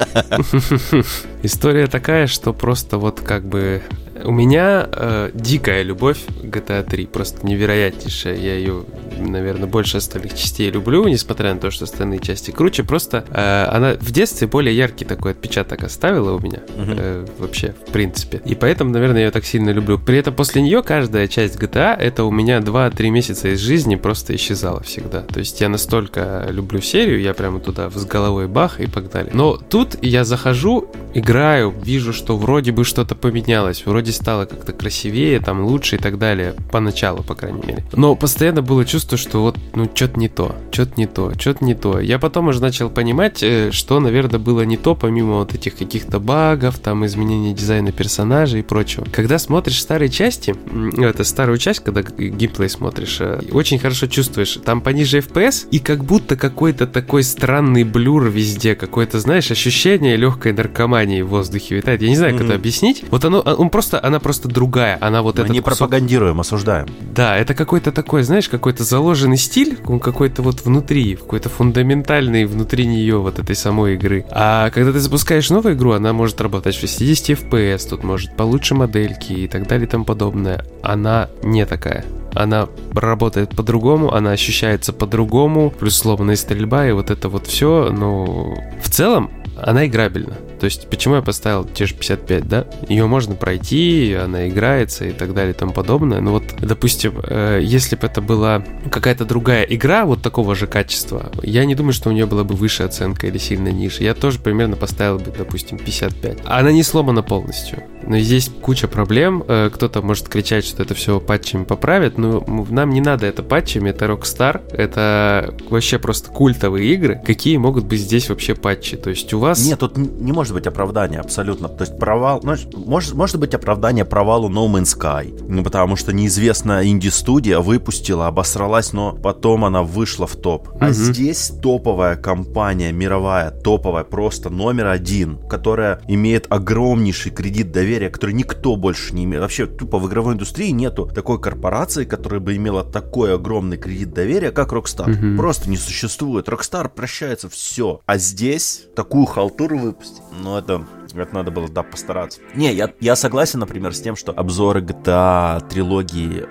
История 1.43 1.87
такая, 1.87 2.27
что 2.27 2.53
просто 2.53 2.97
вот 2.97 3.21
как 3.21 3.45
бы 3.45 3.81
у 4.23 4.31
меня 4.31 4.87
э, 4.91 5.31
дикая 5.33 5.83
любовь 5.83 6.19
к 6.41 6.55
GTA 6.55 6.83
3, 6.83 7.05
просто 7.07 7.45
невероятнейшая. 7.45 8.35
Я 8.35 8.55
ее, 8.55 8.85
наверное, 9.17 9.67
больше 9.67 9.97
остальных 9.97 10.35
частей 10.35 10.69
люблю, 10.69 11.07
несмотря 11.07 11.53
на 11.53 11.59
то, 11.59 11.71
что 11.71 11.85
остальные 11.85 12.19
части 12.19 12.51
круче. 12.51 12.83
Просто 12.83 13.25
э, 13.29 13.65
она 13.75 13.93
в 13.93 14.11
детстве 14.11 14.47
более 14.47 14.75
яркий 14.75 15.05
такой 15.05 15.31
отпечаток 15.31 15.83
оставила 15.83 16.33
у 16.33 16.39
меня 16.39 16.59
угу. 16.75 16.93
э, 16.97 17.25
вообще, 17.39 17.73
в 17.87 17.91
принципе. 17.91 18.41
И 18.45 18.55
поэтому, 18.55 18.91
наверное, 18.91 19.19
я 19.19 19.25
ее 19.25 19.31
так 19.31 19.45
сильно 19.45 19.69
люблю. 19.69 19.99
При 19.99 20.17
этом 20.17 20.33
после 20.33 20.61
нее 20.61 20.83
каждая 20.83 21.27
часть 21.27 21.57
GTA 21.57 21.95
это 21.95 22.23
у 22.23 22.31
меня 22.31 22.59
2-3 22.59 23.09
месяца 23.09 23.49
из 23.49 23.59
жизни 23.59 23.95
просто 23.95 24.35
исчезала 24.35 24.81
всегда. 24.81 25.21
То 25.21 25.39
есть 25.39 25.61
я 25.61 25.69
настолько 25.69 26.47
люблю 26.49 26.81
серию, 26.81 27.21
я 27.21 27.33
прямо 27.33 27.59
туда 27.59 27.89
с 27.89 28.05
головой 28.05 28.47
бах 28.47 28.79
и 28.79 28.87
погнали. 28.87 29.29
Но 29.33 29.57
тут 29.57 29.97
я 30.01 30.23
захожу, 30.23 30.89
играю, 31.13 31.73
вижу, 31.83 32.13
что 32.13 32.37
вроде 32.37 32.71
бы 32.71 32.83
что-то 32.83 33.15
поменялось, 33.15 33.85
вроде 33.85 34.06
вроде 34.07 34.11
стало 34.13 34.45
как-то 34.45 34.71
красивее, 34.71 35.39
там 35.39 35.65
лучше 35.65 35.97
и 35.97 35.99
так 35.99 36.17
далее, 36.17 36.55
поначалу, 36.71 37.23
по 37.23 37.35
крайней 37.35 37.61
мере. 37.61 37.83
Но 37.93 38.15
постоянно 38.15 38.61
было 38.61 38.85
чувство, 38.85 39.17
что 39.17 39.41
вот, 39.41 39.57
ну, 39.75 39.89
что-то 39.93 40.19
не 40.19 40.29
то, 40.29 40.55
что-то 40.71 40.93
не 40.97 41.07
то, 41.07 41.33
что-то 41.37 41.65
не 41.65 41.75
то. 41.75 41.99
Я 41.99 42.19
потом 42.19 42.47
уже 42.47 42.61
начал 42.61 42.89
понимать, 42.89 43.43
э, 43.43 43.71
что, 43.71 43.99
наверное, 43.99 44.39
было 44.39 44.61
не 44.61 44.77
то, 44.77 44.95
помимо 44.95 45.39
вот 45.39 45.53
этих 45.53 45.75
каких-то 45.75 46.19
багов, 46.19 46.79
там, 46.79 47.05
изменения 47.05 47.53
дизайна 47.53 47.91
персонажей 47.91 48.61
и 48.61 48.63
прочего. 48.63 49.05
Когда 49.11 49.39
смотришь 49.39 49.81
старые 49.81 50.09
части, 50.09 50.55
это 50.97 51.23
старую 51.23 51.57
часть, 51.57 51.81
когда 51.81 52.01
геймплей 52.01 52.69
смотришь, 52.69 53.17
э, 53.19 53.41
очень 53.51 53.79
хорошо 53.79 54.07
чувствуешь, 54.07 54.59
там 54.63 54.81
пониже 54.81 55.19
FPS, 55.19 55.67
и 55.69 55.79
как 55.79 56.05
будто 56.05 56.37
какой-то 56.37 56.87
такой 56.87 57.23
странный 57.23 57.83
блюр 57.83 58.29
везде, 58.29 58.75
какое-то, 58.75 59.19
знаешь, 59.19 59.51
ощущение 59.51 60.15
легкой 60.15 60.53
наркомании 60.53 61.21
в 61.23 61.27
воздухе 61.27 61.75
витает. 61.75 62.01
Я 62.01 62.09
не 62.09 62.15
знаю, 62.15 62.33
как 62.33 62.43
mm-hmm. 62.43 62.45
это 62.45 62.55
объяснить. 62.55 63.03
Вот 63.11 63.25
оно, 63.25 63.41
он 63.41 63.69
просто 63.69 63.96
просто, 63.97 64.07
она 64.07 64.19
просто 64.19 64.47
другая. 64.47 64.97
Она 65.01 65.21
вот 65.21 65.37
Мы 65.37 65.49
не 65.49 65.59
кусок... 65.59 65.77
пропагандируем, 65.79 66.39
осуждаем. 66.39 66.87
Да, 67.13 67.35
это 67.35 67.53
какой-то 67.53 67.91
такой, 67.91 68.23
знаешь, 68.23 68.49
какой-то 68.49 68.83
заложенный 68.83 69.37
стиль, 69.37 69.77
он 69.85 69.99
какой-то 69.99 70.41
вот 70.41 70.65
внутри, 70.65 71.15
какой-то 71.15 71.49
фундаментальный 71.49 72.45
внутри 72.45 72.85
нее 72.85 73.17
вот 73.17 73.39
этой 73.39 73.55
самой 73.55 73.95
игры. 73.95 74.25
А 74.31 74.69
когда 74.69 74.91
ты 74.91 74.99
запускаешь 74.99 75.49
новую 75.49 75.75
игру, 75.75 75.91
она 75.91 76.13
может 76.13 76.39
работать 76.41 76.75
в 76.75 76.79
60 76.79 77.39
FPS, 77.39 77.89
тут 77.89 78.03
может 78.03 78.35
получше 78.35 78.75
модельки 78.75 79.33
и 79.33 79.47
так 79.47 79.67
далее 79.67 79.87
и 79.87 79.89
тому 79.89 80.05
подобное. 80.05 80.65
Она 80.83 81.29
не 81.43 81.65
такая 81.65 82.05
она 82.33 82.67
работает 82.93 83.55
по-другому, 83.55 84.13
она 84.13 84.31
ощущается 84.31 84.93
по-другому, 84.93 85.71
плюс 85.71 85.97
сломанная 85.97 86.35
стрельба 86.35 86.85
и 86.85 86.91
вот 86.91 87.09
это 87.09 87.29
вот 87.29 87.47
все, 87.47 87.89
ну, 87.91 88.55
в 88.79 88.89
целом 88.91 89.31
она 89.59 89.87
играбельна. 89.87 90.37
То 90.59 90.65
есть, 90.65 90.89
почему 90.89 91.15
я 91.15 91.21
поставил 91.21 91.65
те 91.65 91.85
же 91.85 91.93
55, 91.93 92.47
да? 92.47 92.65
Ее 92.87 93.05
можно 93.05 93.35
пройти, 93.35 94.13
она 94.13 94.47
играется 94.47 95.05
и 95.05 95.11
так 95.11 95.33
далее 95.33 95.53
и 95.53 95.57
тому 95.57 95.73
подобное. 95.73 96.19
Но 96.21 96.31
вот, 96.31 96.43
допустим, 96.59 97.19
э, 97.23 97.59
если 97.63 97.95
бы 97.95 98.07
это 98.07 98.21
была 98.21 98.63
какая-то 98.91 99.25
другая 99.25 99.63
игра 99.63 100.05
вот 100.05 100.21
такого 100.21 100.55
же 100.55 100.67
качества, 100.67 101.31
я 101.43 101.65
не 101.65 101.75
думаю, 101.75 101.93
что 101.93 102.09
у 102.09 102.11
нее 102.11 102.25
была 102.25 102.43
бы 102.43 102.55
выше 102.55 102.83
оценка 102.83 103.27
или 103.27 103.37
сильно 103.37 103.69
ниже. 103.69 104.03
Я 104.03 104.13
тоже 104.13 104.39
примерно 104.39 104.75
поставил 104.75 105.19
бы, 105.19 105.31
допустим, 105.37 105.77
55. 105.77 106.39
Она 106.45 106.71
не 106.71 106.83
сломана 106.83 107.21
полностью. 107.21 107.83
Но 108.07 108.19
здесь 108.19 108.49
куча 108.61 108.87
проблем. 108.87 109.43
Э, 109.47 109.69
кто-то 109.73 110.01
может 110.01 110.29
кричать, 110.29 110.65
что 110.65 110.83
это 110.83 110.93
все 110.93 111.19
патчами 111.19 111.65
поправят, 111.65 112.17
но 112.17 112.43
нам 112.69 112.91
не 112.91 113.01
надо 113.01 113.25
это 113.25 113.43
патчами, 113.43 113.89
это 113.89 114.05
Rockstar, 114.05 114.61
это 114.71 115.53
вообще 115.69 115.99
просто 115.99 116.31
культовые 116.31 116.93
игры. 116.93 117.21
Какие 117.25 117.57
могут 117.57 117.85
быть 117.85 117.99
здесь 117.99 118.29
вообще 118.29 118.55
патчи? 118.55 118.95
То 118.97 119.09
есть 119.09 119.33
у 119.33 119.39
вас... 119.39 119.65
Нет, 119.65 119.79
тут 119.79 119.97
не 119.97 120.31
может 120.31 120.46
быть 120.53 120.67
оправдания 120.67 121.19
абсолютно. 121.19 121.69
То 121.69 121.83
есть 121.83 121.97
провал... 121.97 122.41
Ну, 122.43 122.55
может, 122.85 123.13
может 123.13 123.39
быть 123.39 123.53
оправдание 123.53 124.05
провалу 124.05 124.49
No 124.49 124.67
Man's 124.67 124.97
Sky. 124.97 125.45
Ну, 125.47 125.63
потому 125.63 125.95
что 125.95 126.13
неизвестная 126.13 126.85
инди-студия 126.85 127.59
выпустила, 127.59 128.27
обосралась, 128.27 128.93
но 128.93 129.13
потом 129.13 129.65
она 129.65 129.83
вышла 129.83 130.27
в 130.27 130.35
топ. 130.35 130.69
А 130.79 130.85
угу. 130.85 130.93
здесь 130.93 131.51
топовая 131.61 132.15
компания, 132.15 132.91
мировая, 132.91 133.51
топовая, 133.51 134.03
просто 134.03 134.49
номер 134.49 134.87
один, 134.87 135.37
которая 135.47 136.01
имеет 136.07 136.47
огромнейший 136.49 137.31
кредит 137.31 137.71
доверия, 137.71 138.09
который 138.09 138.33
никто 138.33 138.75
больше 138.75 139.13
не 139.13 139.25
имеет. 139.25 139.41
Вообще, 139.41 139.65
тупо 139.65 139.99
в 139.99 140.07
игровой 140.07 140.33
индустрии 140.33 140.69
нету 140.69 141.05
такой 141.13 141.39
корпорации, 141.39 142.05
которая 142.05 142.39
бы 142.39 142.55
имела 142.55 142.83
такой 142.83 143.33
огромный 143.35 143.77
кредит 143.77 144.13
доверия, 144.13 144.51
как 144.51 144.73
Rockstar. 144.73 145.11
Угу. 145.11 145.37
Просто 145.37 145.69
не 145.69 145.77
существует. 145.77 146.47
Rockstar 146.47 146.89
прощается 146.89 147.49
все. 147.49 148.01
А 148.05 148.17
здесь 148.17 148.83
такую 148.95 149.25
халтуру 149.25 149.77
выпустить, 149.77 150.21
ну 150.41 150.57
это 150.57 150.85
это 151.15 151.33
надо 151.33 151.51
было, 151.51 151.67
да, 151.67 151.83
постараться. 151.83 152.39
Не, 152.55 152.73
я, 152.73 152.93
я 152.99 153.15
согласен, 153.15 153.59
например, 153.59 153.93
с 153.93 154.01
тем, 154.01 154.15
что 154.15 154.31
обзоры 154.31 154.81
GTA 154.81 155.67
трилогии 155.67 156.45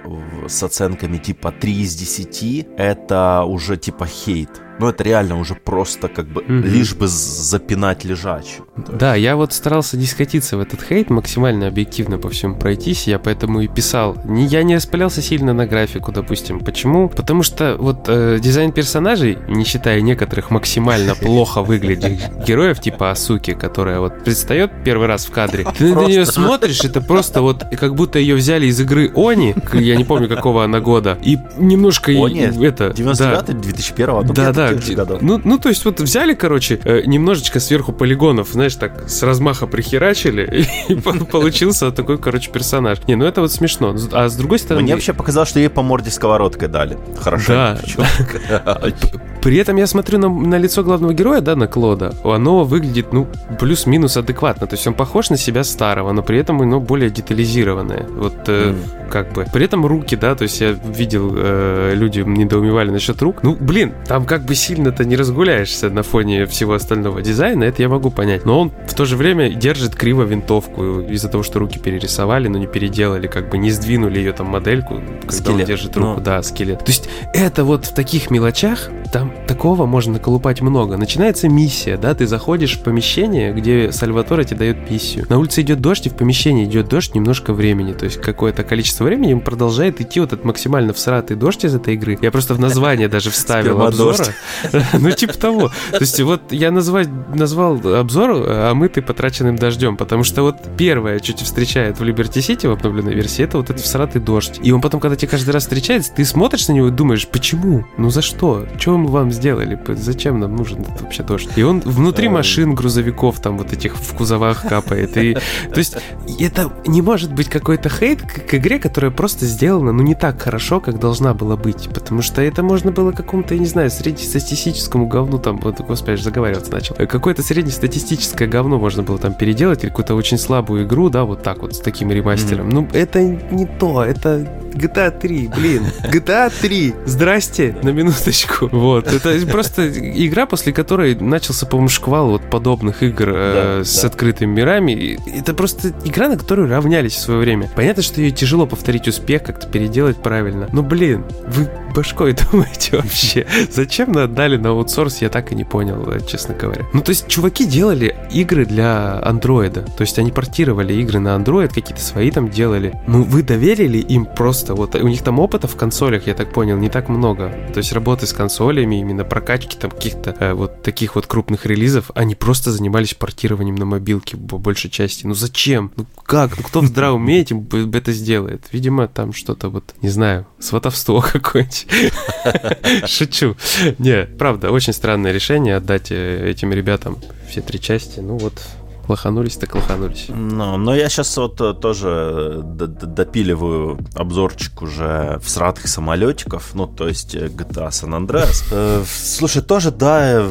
с 0.48 0.62
оценками 0.62 1.18
типа 1.18 1.52
3 1.52 1.72
из 1.82 1.94
10 1.94 2.68
это 2.76 3.44
уже 3.44 3.76
типа 3.76 4.06
хейт. 4.06 4.50
Ну, 4.78 4.88
это 4.88 5.04
реально 5.04 5.38
уже 5.38 5.54
просто 5.54 6.08
как 6.08 6.26
бы 6.26 6.42
mm-hmm. 6.42 6.62
лишь 6.62 6.94
бы 6.94 7.06
запинать 7.08 8.04
лежачую. 8.04 8.66
Да, 8.76 9.14
я 9.14 9.36
вот 9.36 9.52
старался 9.52 9.96
не 9.96 10.06
скатиться 10.06 10.56
в 10.56 10.60
этот 10.60 10.82
хейт, 10.82 11.10
максимально 11.10 11.68
объективно 11.68 12.18
по 12.18 12.28
всему 12.28 12.56
пройтись, 12.56 13.06
я 13.06 13.18
поэтому 13.18 13.60
и 13.60 13.68
писал. 13.68 14.16
Не, 14.24 14.44
я 14.44 14.62
не 14.62 14.76
распылялся 14.76 15.22
сильно 15.22 15.52
на 15.52 15.66
графику, 15.66 16.12
допустим. 16.12 16.60
Почему? 16.60 17.08
Потому 17.08 17.42
что 17.42 17.76
вот 17.78 18.04
э, 18.08 18.38
дизайн 18.40 18.72
персонажей, 18.72 19.38
не 19.48 19.64
считая 19.64 20.00
некоторых 20.00 20.50
максимально 20.50 21.14
плохо 21.20 21.62
выглядящих 21.62 22.44
героев, 22.46 22.80
типа 22.80 23.10
Асуки, 23.10 23.54
которая 23.54 24.00
вот 24.00 24.24
предстает 24.24 24.70
первый 24.84 25.06
раз 25.06 25.26
в 25.26 25.30
кадре, 25.30 25.64
ты 25.76 25.94
на 25.94 26.04
нее 26.04 26.26
смотришь, 26.26 26.84
это 26.84 27.00
просто 27.00 27.40
вот 27.40 27.64
как 27.78 27.94
будто 27.94 28.18
ее 28.18 28.34
взяли 28.34 28.66
из 28.66 28.80
игры 28.80 29.10
Они, 29.16 29.54
я 29.72 29.96
не 29.96 30.04
помню 30.04 30.28
какого 30.28 30.64
она 30.64 30.80
года, 30.80 31.18
и 31.22 31.38
немножко... 31.56 32.10
Они, 32.10 32.40
это... 32.40 32.92
99 32.94 33.60
2001 33.60 34.26
Да, 34.34 34.52
да, 34.74 35.04
да, 35.04 35.18
Ну, 35.20 35.40
ну, 35.42 35.58
то 35.58 35.68
есть 35.68 35.84
вот 35.84 36.00
взяли, 36.00 36.34
короче, 36.34 36.80
э, 36.84 37.02
немножечко 37.06 37.60
сверху 37.60 37.92
полигонов, 37.92 38.48
знаешь, 38.48 38.74
так 38.74 39.08
с 39.08 39.22
размаха 39.22 39.66
прихерачили, 39.66 40.66
и 40.88 40.94
получился 40.94 41.90
такой, 41.90 42.18
короче, 42.18 42.50
персонаж. 42.50 42.98
Не, 43.06 43.14
ну 43.16 43.24
это 43.24 43.40
вот 43.40 43.52
смешно. 43.52 43.96
А 44.12 44.28
с 44.28 44.36
другой 44.36 44.58
стороны... 44.58 44.82
Мне 44.82 44.94
вообще 44.94 45.12
показалось, 45.12 45.48
что 45.48 45.60
ей 45.60 45.68
по 45.68 45.82
морде 45.82 46.10
сковородкой 46.10 46.68
дали. 46.68 46.98
Хорошо. 47.20 47.52
Да. 47.52 47.80
При 49.46 49.58
этом 49.58 49.76
я 49.76 49.86
смотрю 49.86 50.18
на, 50.18 50.28
на 50.28 50.58
лицо 50.58 50.82
главного 50.82 51.14
героя, 51.14 51.40
да, 51.40 51.54
на 51.54 51.68
Клода. 51.68 52.12
Оно 52.24 52.64
выглядит, 52.64 53.12
ну, 53.12 53.28
плюс-минус 53.60 54.16
адекватно. 54.16 54.66
То 54.66 54.74
есть 54.74 54.88
он 54.88 54.94
похож 54.94 55.30
на 55.30 55.36
себя 55.36 55.62
старого, 55.62 56.10
но 56.10 56.24
при 56.24 56.40
этом 56.40 56.60
оно 56.62 56.80
более 56.80 57.10
детализированное. 57.10 58.08
Вот 58.08 58.34
э, 58.48 58.72
mm. 58.72 59.08
как 59.08 59.32
бы. 59.32 59.46
При 59.52 59.64
этом 59.64 59.86
руки, 59.86 60.16
да, 60.16 60.34
то 60.34 60.42
есть 60.42 60.60
я 60.60 60.72
видел, 60.72 61.32
э, 61.36 61.92
люди 61.94 62.24
недоумевали 62.26 62.90
насчет 62.90 63.22
рук. 63.22 63.44
Ну, 63.44 63.54
блин, 63.54 63.94
там 64.08 64.26
как 64.26 64.42
бы 64.42 64.56
сильно-то 64.56 65.04
не 65.04 65.14
разгуляешься 65.14 65.90
на 65.90 66.02
фоне 66.02 66.46
всего 66.46 66.74
остального 66.74 67.22
дизайна, 67.22 67.62
это 67.62 67.82
я 67.82 67.88
могу 67.88 68.10
понять. 68.10 68.46
Но 68.46 68.60
он 68.60 68.72
в 68.88 68.94
то 68.94 69.04
же 69.04 69.14
время 69.14 69.50
держит 69.50 69.94
криво 69.94 70.24
винтовку 70.24 71.02
из-за 71.02 71.28
того, 71.28 71.44
что 71.44 71.60
руки 71.60 71.78
перерисовали, 71.78 72.48
но 72.48 72.58
не 72.58 72.66
переделали, 72.66 73.28
как 73.28 73.48
бы 73.48 73.58
не 73.58 73.70
сдвинули 73.70 74.18
ее 74.18 74.32
там 74.32 74.48
модельку, 74.48 74.96
когда 75.20 75.30
скелет. 75.30 75.60
он 75.60 75.64
держит 75.66 75.96
руку, 75.96 76.14
ну. 76.16 76.20
да, 76.20 76.42
скелет. 76.42 76.80
То 76.80 76.90
есть 76.90 77.08
это 77.32 77.62
вот 77.62 77.84
в 77.84 77.94
таких 77.94 78.32
мелочах, 78.32 78.90
там 79.12 79.35
такого 79.46 79.86
можно 79.86 80.14
наколупать 80.14 80.60
много. 80.60 80.96
Начинается 80.96 81.48
миссия, 81.48 81.96
да, 81.96 82.14
ты 82.14 82.26
заходишь 82.26 82.78
в 82.78 82.82
помещение, 82.82 83.52
где 83.52 83.92
Сальваторе 83.92 84.44
тебе 84.44 84.58
дает 84.58 84.90
миссию. 84.90 85.26
На 85.28 85.38
улице 85.38 85.62
идет 85.62 85.80
дождь, 85.80 86.06
и 86.06 86.10
в 86.10 86.14
помещении 86.14 86.64
идет 86.64 86.88
дождь 86.88 87.14
немножко 87.14 87.52
времени, 87.52 87.92
то 87.92 88.04
есть 88.04 88.20
какое-то 88.20 88.64
количество 88.64 89.04
времени 89.04 89.34
он 89.34 89.40
продолжает 89.40 90.00
идти 90.00 90.20
вот 90.20 90.32
этот 90.32 90.44
максимально 90.44 90.92
всратый 90.92 91.36
дождь 91.36 91.64
из 91.64 91.74
этой 91.74 91.94
игры. 91.94 92.18
Я 92.20 92.30
просто 92.30 92.54
в 92.54 92.60
название 92.60 93.08
даже 93.08 93.30
вставил 93.30 93.82
обзора. 93.82 94.26
Ну, 94.98 95.10
типа 95.10 95.34
того. 95.34 95.70
То 95.90 96.00
есть 96.00 96.20
вот 96.20 96.52
я 96.52 96.70
назвал 96.70 97.80
обзор 97.94 98.48
омытый 98.48 99.02
потраченным 99.02 99.56
дождем, 99.56 99.96
потому 99.96 100.24
что 100.24 100.42
вот 100.42 100.56
первое, 100.76 101.18
что 101.18 101.32
тебя 101.32 101.44
встречает 101.44 101.98
в 101.98 102.02
Liberty 102.02 102.38
City 102.38 102.68
в 102.68 102.72
обновленной 102.72 103.14
версии, 103.14 103.44
это 103.44 103.58
вот 103.58 103.70
этот 103.70 103.82
всратый 103.82 104.20
дождь. 104.20 104.60
И 104.62 104.72
он 104.72 104.80
потом, 104.80 105.00
когда 105.00 105.16
тебе 105.16 105.28
каждый 105.28 105.50
раз 105.50 105.64
встречается, 105.64 106.12
ты 106.12 106.24
смотришь 106.24 106.68
на 106.68 106.72
него 106.72 106.88
и 106.88 106.90
думаешь, 106.90 107.26
почему? 107.26 107.84
Ну 107.98 108.10
за 108.10 108.22
что? 108.22 108.66
Что 108.78 108.96
мы 108.96 109.08
вам 109.26 109.32
сделали? 109.32 109.78
Зачем 109.88 110.40
нам 110.40 110.56
нужен 110.56 110.80
этот 110.82 111.02
вообще 111.02 111.22
дождь? 111.22 111.48
И 111.56 111.62
он 111.62 111.80
внутри 111.80 112.28
машин, 112.28 112.74
грузовиков 112.74 113.40
там 113.40 113.58
вот 113.58 113.72
этих 113.72 113.96
в 113.96 114.14
кузовах 114.14 114.62
капает. 114.62 115.16
И, 115.16 115.34
то 115.34 115.78
есть 115.78 115.96
это 116.38 116.70
не 116.86 117.02
может 117.02 117.32
быть 117.32 117.48
какой-то 117.48 117.88
хейт 117.88 118.22
к, 118.22 118.46
к 118.46 118.54
игре, 118.54 118.78
которая 118.78 119.10
просто 119.10 119.46
сделана, 119.46 119.92
ну, 119.92 120.02
не 120.02 120.14
так 120.14 120.40
хорошо, 120.40 120.80
как 120.80 120.98
должна 120.98 121.34
была 121.34 121.56
быть. 121.56 121.88
Потому 121.92 122.22
что 122.22 122.40
это 122.42 122.62
можно 122.62 122.92
было 122.92 123.12
какому-то, 123.12 123.54
я 123.54 123.60
не 123.60 123.66
знаю, 123.66 123.90
среднестатистическому 123.90 125.06
говну 125.06 125.38
там, 125.38 125.58
вот, 125.58 125.80
господи, 125.80 126.20
заговариваться 126.20 126.72
начал. 126.72 126.94
Какое-то 126.94 127.42
среднестатистическое 127.42 128.48
говно 128.48 128.78
можно 128.78 129.02
было 129.02 129.18
там 129.18 129.34
переделать, 129.34 129.82
или 129.82 129.90
какую-то 129.90 130.14
очень 130.14 130.38
слабую 130.38 130.84
игру, 130.84 131.08
да, 131.08 131.24
вот 131.24 131.42
так 131.42 131.62
вот, 131.62 131.74
с 131.74 131.80
таким 131.80 132.10
ремастером. 132.10 132.68
Mm-hmm. 132.68 132.72
Ну, 132.72 132.88
это 132.92 133.22
не 133.22 133.66
то, 133.66 134.04
это 134.04 134.46
GTA 134.76 135.18
3, 135.18 135.50
блин. 135.56 135.82
GTA 136.04 136.52
3. 136.60 136.94
Здрасте, 137.06 137.76
на 137.82 137.90
минуточку. 137.90 138.68
Вот. 138.70 139.06
Это 139.24 139.46
просто 139.46 139.88
игра, 139.88 140.46
после 140.46 140.72
которой 140.72 141.14
начался, 141.14 141.66
по-моему, 141.66 141.88
шквал 141.88 142.30
вот 142.30 142.50
подобных 142.50 143.02
игр 143.02 143.28
э, 143.28 143.78
да, 143.78 143.84
с 143.84 144.00
да. 144.00 144.08
открытыми 144.08 144.52
мирами. 144.52 145.18
Это 145.38 145.54
просто 145.54 145.92
игра, 146.04 146.28
на 146.28 146.36
которую 146.36 146.68
равнялись 146.68 147.14
в 147.14 147.20
свое 147.20 147.40
время. 147.40 147.70
Понятно, 147.74 148.02
что 148.02 148.20
ее 148.20 148.30
тяжело 148.30 148.66
повторить 148.66 149.08
успех, 149.08 149.42
как-то 149.42 149.66
переделать 149.66 150.16
правильно. 150.22 150.68
Но, 150.72 150.82
блин, 150.82 151.24
вы 151.46 151.68
башкой 151.96 152.36
думаете 152.52 152.98
вообще? 152.98 153.46
Зачем 153.70 154.16
отдали 154.16 154.56
на 154.56 154.70
аутсорс, 154.70 155.22
я 155.22 155.30
так 155.30 155.52
и 155.52 155.54
не 155.54 155.64
понял, 155.64 156.08
э, 156.10 156.20
честно 156.26 156.54
говоря. 156.54 156.84
Ну, 156.92 157.00
то 157.00 157.10
есть, 157.10 157.26
чуваки 157.26 157.64
делали 157.64 158.14
игры 158.30 158.66
для 158.66 159.20
андроида. 159.24 159.82
То 159.82 160.02
есть, 160.02 160.18
они 160.18 160.30
портировали 160.30 160.94
игры 160.94 161.18
на 161.18 161.34
андроид, 161.34 161.72
какие-то 161.72 162.02
свои 162.02 162.30
там 162.30 162.50
делали. 162.50 163.00
Ну, 163.06 163.22
вы 163.22 163.42
доверили 163.42 163.98
им 163.98 164.26
просто 164.26 164.74
вот 164.74 164.94
у 164.94 165.08
них 165.08 165.22
там 165.22 165.38
опыта 165.38 165.66
в 165.66 165.76
консолях, 165.76 166.26
я 166.26 166.34
так 166.34 166.52
понял, 166.52 166.76
не 166.76 166.88
так 166.88 167.08
много. 167.08 167.48
То 167.72 167.78
есть 167.78 167.92
работы 167.92 168.26
с 168.26 168.32
консолями, 168.32 169.00
именно 169.00 169.24
прокачки 169.24 169.76
там 169.78 169.90
каких-то 169.90 170.36
э, 170.38 170.52
вот 170.52 170.82
таких 170.82 171.14
вот 171.14 171.26
крупных 171.26 171.66
релизов, 171.66 172.10
они 172.14 172.34
просто 172.34 172.70
занимались 172.70 173.14
портированием 173.14 173.76
на 173.76 173.86
мобилке 173.86 174.36
по 174.36 174.58
большей 174.58 174.90
части. 174.90 175.26
Ну 175.26 175.34
зачем? 175.34 175.92
Ну 175.96 176.06
как? 176.24 176.56
Ну 176.56 176.62
кто 176.62 176.80
в 176.80 176.86
здравом 176.86 177.22
уме 177.22 177.40
этим 177.40 177.66
это 177.92 178.12
сделает? 178.12 178.66
Видимо, 178.72 179.08
там 179.08 179.32
что-то 179.32 179.68
вот, 179.68 179.94
не 180.02 180.08
знаю, 180.08 180.46
сватовство 180.58 181.20
какое-нибудь. 181.32 181.85
Шучу. 183.06 183.56
Не, 183.98 184.24
правда, 184.38 184.70
очень 184.70 184.92
странное 184.92 185.32
решение 185.32 185.76
отдать 185.76 186.10
э, 186.10 186.50
этим 186.50 186.72
ребятам 186.72 187.18
все 187.48 187.60
три 187.60 187.80
части. 187.80 188.20
Ну 188.20 188.36
вот, 188.38 188.60
Лоханулись 189.08 189.56
так 189.56 189.74
лоханулись. 189.74 190.26
Ну, 190.28 190.76
но 190.76 190.94
я 190.94 191.08
сейчас 191.08 191.36
вот 191.36 191.60
э, 191.60 191.74
тоже 191.74 192.60
допиливаю 192.64 193.98
обзорчик 194.14 194.82
уже 194.82 195.38
в 195.42 195.48
сратых 195.48 195.86
самолетиков, 195.86 196.74
ну, 196.74 196.88
то 196.88 197.06
есть 197.06 197.34
э, 197.36 197.46
GTA 197.46 197.90
San 197.90 198.10
Andreas. 198.10 198.64
Э, 198.72 199.04
слушай, 199.06 199.62
тоже, 199.62 199.90
да, 199.90 200.48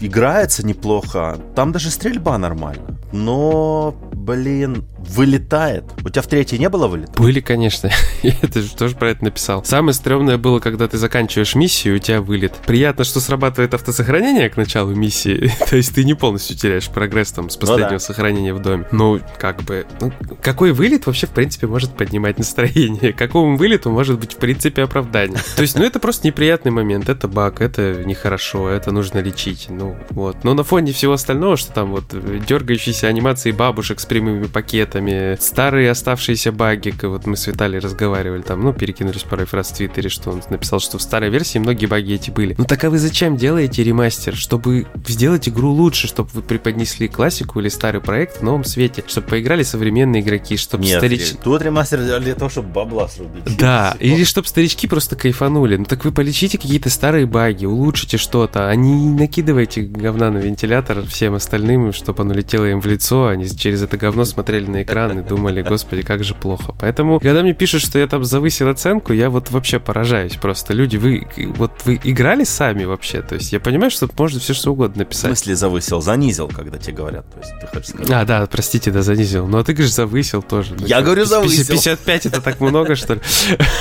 играется 0.00 0.64
неплохо. 0.64 1.38
Там 1.54 1.72
даже 1.72 1.90
стрельба 1.90 2.38
нормально. 2.38 2.96
Но, 3.12 3.94
блин, 4.12 4.84
вылетает. 5.08 5.84
У 6.04 6.08
тебя 6.08 6.22
в 6.22 6.26
третьей 6.26 6.58
не 6.58 6.68
было 6.68 6.88
вылета? 6.88 7.12
Были, 7.20 7.40
конечно. 7.40 7.90
Я 8.22 8.34
это 8.42 8.62
же 8.62 8.74
тоже 8.74 8.96
про 8.96 9.10
это 9.10 9.24
написал. 9.24 9.64
Самое 9.64 9.94
стрёмное 9.94 10.38
было, 10.38 10.60
когда 10.60 10.88
ты 10.88 10.98
заканчиваешь 10.98 11.54
миссию, 11.54 11.94
и 11.94 11.96
у 11.96 12.00
тебя 12.00 12.20
вылет. 12.20 12.54
Приятно, 12.66 13.04
что 13.04 13.20
срабатывает 13.20 13.74
автосохранение 13.74 14.50
к 14.50 14.56
началу 14.56 14.94
миссии. 14.94 15.50
То 15.70 15.76
есть 15.76 15.94
ты 15.94 16.04
не 16.04 16.14
полностью 16.14 16.56
теряешь 16.56 16.88
прогресс 16.88 17.32
там 17.32 17.50
с 17.50 17.56
последнего 17.56 17.90
ну, 17.90 17.96
да. 17.96 18.00
сохранения 18.00 18.54
в 18.54 18.60
доме. 18.60 18.86
Ну, 18.92 19.20
как 19.38 19.62
бы... 19.62 19.86
Ну, 20.00 20.12
какой 20.42 20.72
вылет 20.72 21.06
вообще, 21.06 21.26
в 21.26 21.30
принципе, 21.30 21.66
может 21.66 21.96
поднимать 21.96 22.38
настроение? 22.38 23.12
Какому 23.16 23.56
вылету 23.56 23.90
может 23.90 24.18
быть, 24.18 24.34
в 24.34 24.36
принципе, 24.36 24.82
оправдание? 24.82 25.38
То 25.56 25.62
есть, 25.62 25.78
ну, 25.78 25.84
это 25.84 25.98
просто 25.98 26.26
неприятный 26.26 26.72
момент. 26.72 27.08
Это 27.08 27.28
баг, 27.28 27.60
это 27.60 28.02
нехорошо, 28.04 28.68
это 28.68 28.90
нужно 28.92 29.18
лечить. 29.18 29.66
Ну, 29.68 29.96
вот. 30.10 30.44
Но 30.44 30.54
на 30.54 30.64
фоне 30.64 30.92
всего 30.92 31.14
остального, 31.14 31.56
что 31.56 31.72
там 31.72 31.92
вот 31.92 32.04
дергающиеся 32.46 33.08
анимации 33.08 33.52
бабушек 33.52 34.00
с 34.00 34.06
прямыми 34.06 34.46
пакетами, 34.46 34.95
старые 35.40 35.90
оставшиеся 35.90 36.52
баги, 36.52 36.94
вот 37.02 37.26
мы 37.26 37.36
с 37.36 37.46
Виталием 37.46 37.82
разговаривали 37.82 38.42
там, 38.42 38.62
ну, 38.62 38.72
перекинулись 38.72 39.22
парой 39.22 39.46
фраз 39.46 39.70
в 39.70 39.76
Твиттере, 39.76 40.08
что 40.08 40.30
он 40.30 40.42
написал, 40.50 40.80
что 40.80 40.98
в 40.98 41.02
старой 41.02 41.30
версии 41.30 41.58
многие 41.58 41.86
баги 41.86 42.14
эти 42.14 42.30
были. 42.30 42.54
Ну 42.58 42.64
так 42.64 42.82
а 42.84 42.90
вы 42.90 42.98
зачем 42.98 43.36
делаете 43.36 43.82
ремастер? 43.82 44.34
Чтобы 44.36 44.86
сделать 45.06 45.48
игру 45.48 45.70
лучше, 45.70 46.06
чтобы 46.06 46.30
вы 46.32 46.42
преподнесли 46.42 47.08
классику 47.08 47.60
или 47.60 47.68
старый 47.68 48.00
проект 48.00 48.38
в 48.38 48.42
новом 48.42 48.64
свете, 48.64 49.04
чтобы 49.06 49.28
поиграли 49.28 49.62
современные 49.62 50.22
игроки, 50.22 50.56
чтобы 50.56 50.84
Нет, 50.84 50.98
старички... 50.98 51.38
тут 51.42 51.62
ремастер 51.62 52.00
для 52.20 52.34
того, 52.34 52.50
чтобы 52.50 52.68
бабла 52.68 53.08
срубить. 53.08 53.56
Да, 53.58 53.96
или 54.00 54.24
чтобы 54.24 54.48
старички 54.48 54.86
просто 54.86 55.16
кайфанули. 55.16 55.76
Ну 55.76 55.84
так 55.84 56.04
вы 56.04 56.12
полечите 56.12 56.58
какие-то 56.58 56.90
старые 56.90 57.26
баги, 57.26 57.66
улучшите 57.66 58.16
что-то, 58.16 58.68
а 58.68 58.74
не 58.74 59.08
накидывайте 59.10 59.82
говна 59.82 60.30
на 60.30 60.38
вентилятор 60.38 61.04
всем 61.06 61.34
остальным, 61.34 61.92
чтобы 61.92 62.22
оно 62.22 62.34
летело 62.34 62.64
им 62.64 62.80
в 62.80 62.86
лицо, 62.86 63.28
они 63.28 63.48
через 63.48 63.82
это 63.82 63.96
говно 63.96 64.24
смотрели 64.24 64.66
на 64.66 64.82
экран 64.86 65.18
и 65.18 65.22
думали, 65.22 65.62
господи, 65.62 66.02
как 66.02 66.24
же 66.24 66.34
плохо. 66.34 66.74
Поэтому, 66.78 67.20
когда 67.20 67.42
мне 67.42 67.52
пишут, 67.52 67.82
что 67.82 67.98
я 67.98 68.06
там 68.06 68.24
завысил 68.24 68.68
оценку, 68.68 69.12
я 69.12 69.28
вот 69.28 69.50
вообще 69.50 69.78
поражаюсь 69.78 70.36
просто. 70.36 70.72
Люди, 70.72 70.96
вы 70.96 71.26
вот 71.56 71.72
вы 71.84 72.00
играли 72.02 72.44
сами 72.44 72.84
вообще? 72.84 73.22
То 73.22 73.34
есть 73.34 73.52
я 73.52 73.60
понимаю, 73.60 73.90
что 73.90 74.08
можно 74.16 74.40
все 74.40 74.54
что 74.54 74.72
угодно 74.72 75.00
написать. 75.00 75.24
В 75.24 75.38
смысле 75.38 75.56
завысил? 75.56 76.00
Занизил, 76.00 76.48
когда 76.48 76.78
тебе 76.78 76.94
говорят. 76.94 77.30
То 77.32 77.38
есть 77.40 77.52
ты 77.60 77.66
хочешь 77.66 77.88
сказать. 77.88 78.10
А, 78.10 78.24
да, 78.24 78.46
простите, 78.46 78.90
да, 78.90 79.02
занизил. 79.02 79.46
Ну, 79.46 79.58
а 79.58 79.64
ты 79.64 79.72
говоришь, 79.72 79.92
завысил 79.92 80.42
тоже. 80.42 80.74
Я 80.78 81.02
говорю, 81.02 81.24
завысил. 81.24 81.66
55 81.66 82.26
это 82.26 82.40
так 82.40 82.60
много, 82.60 82.94
что 82.94 83.14
ли? 83.14 83.20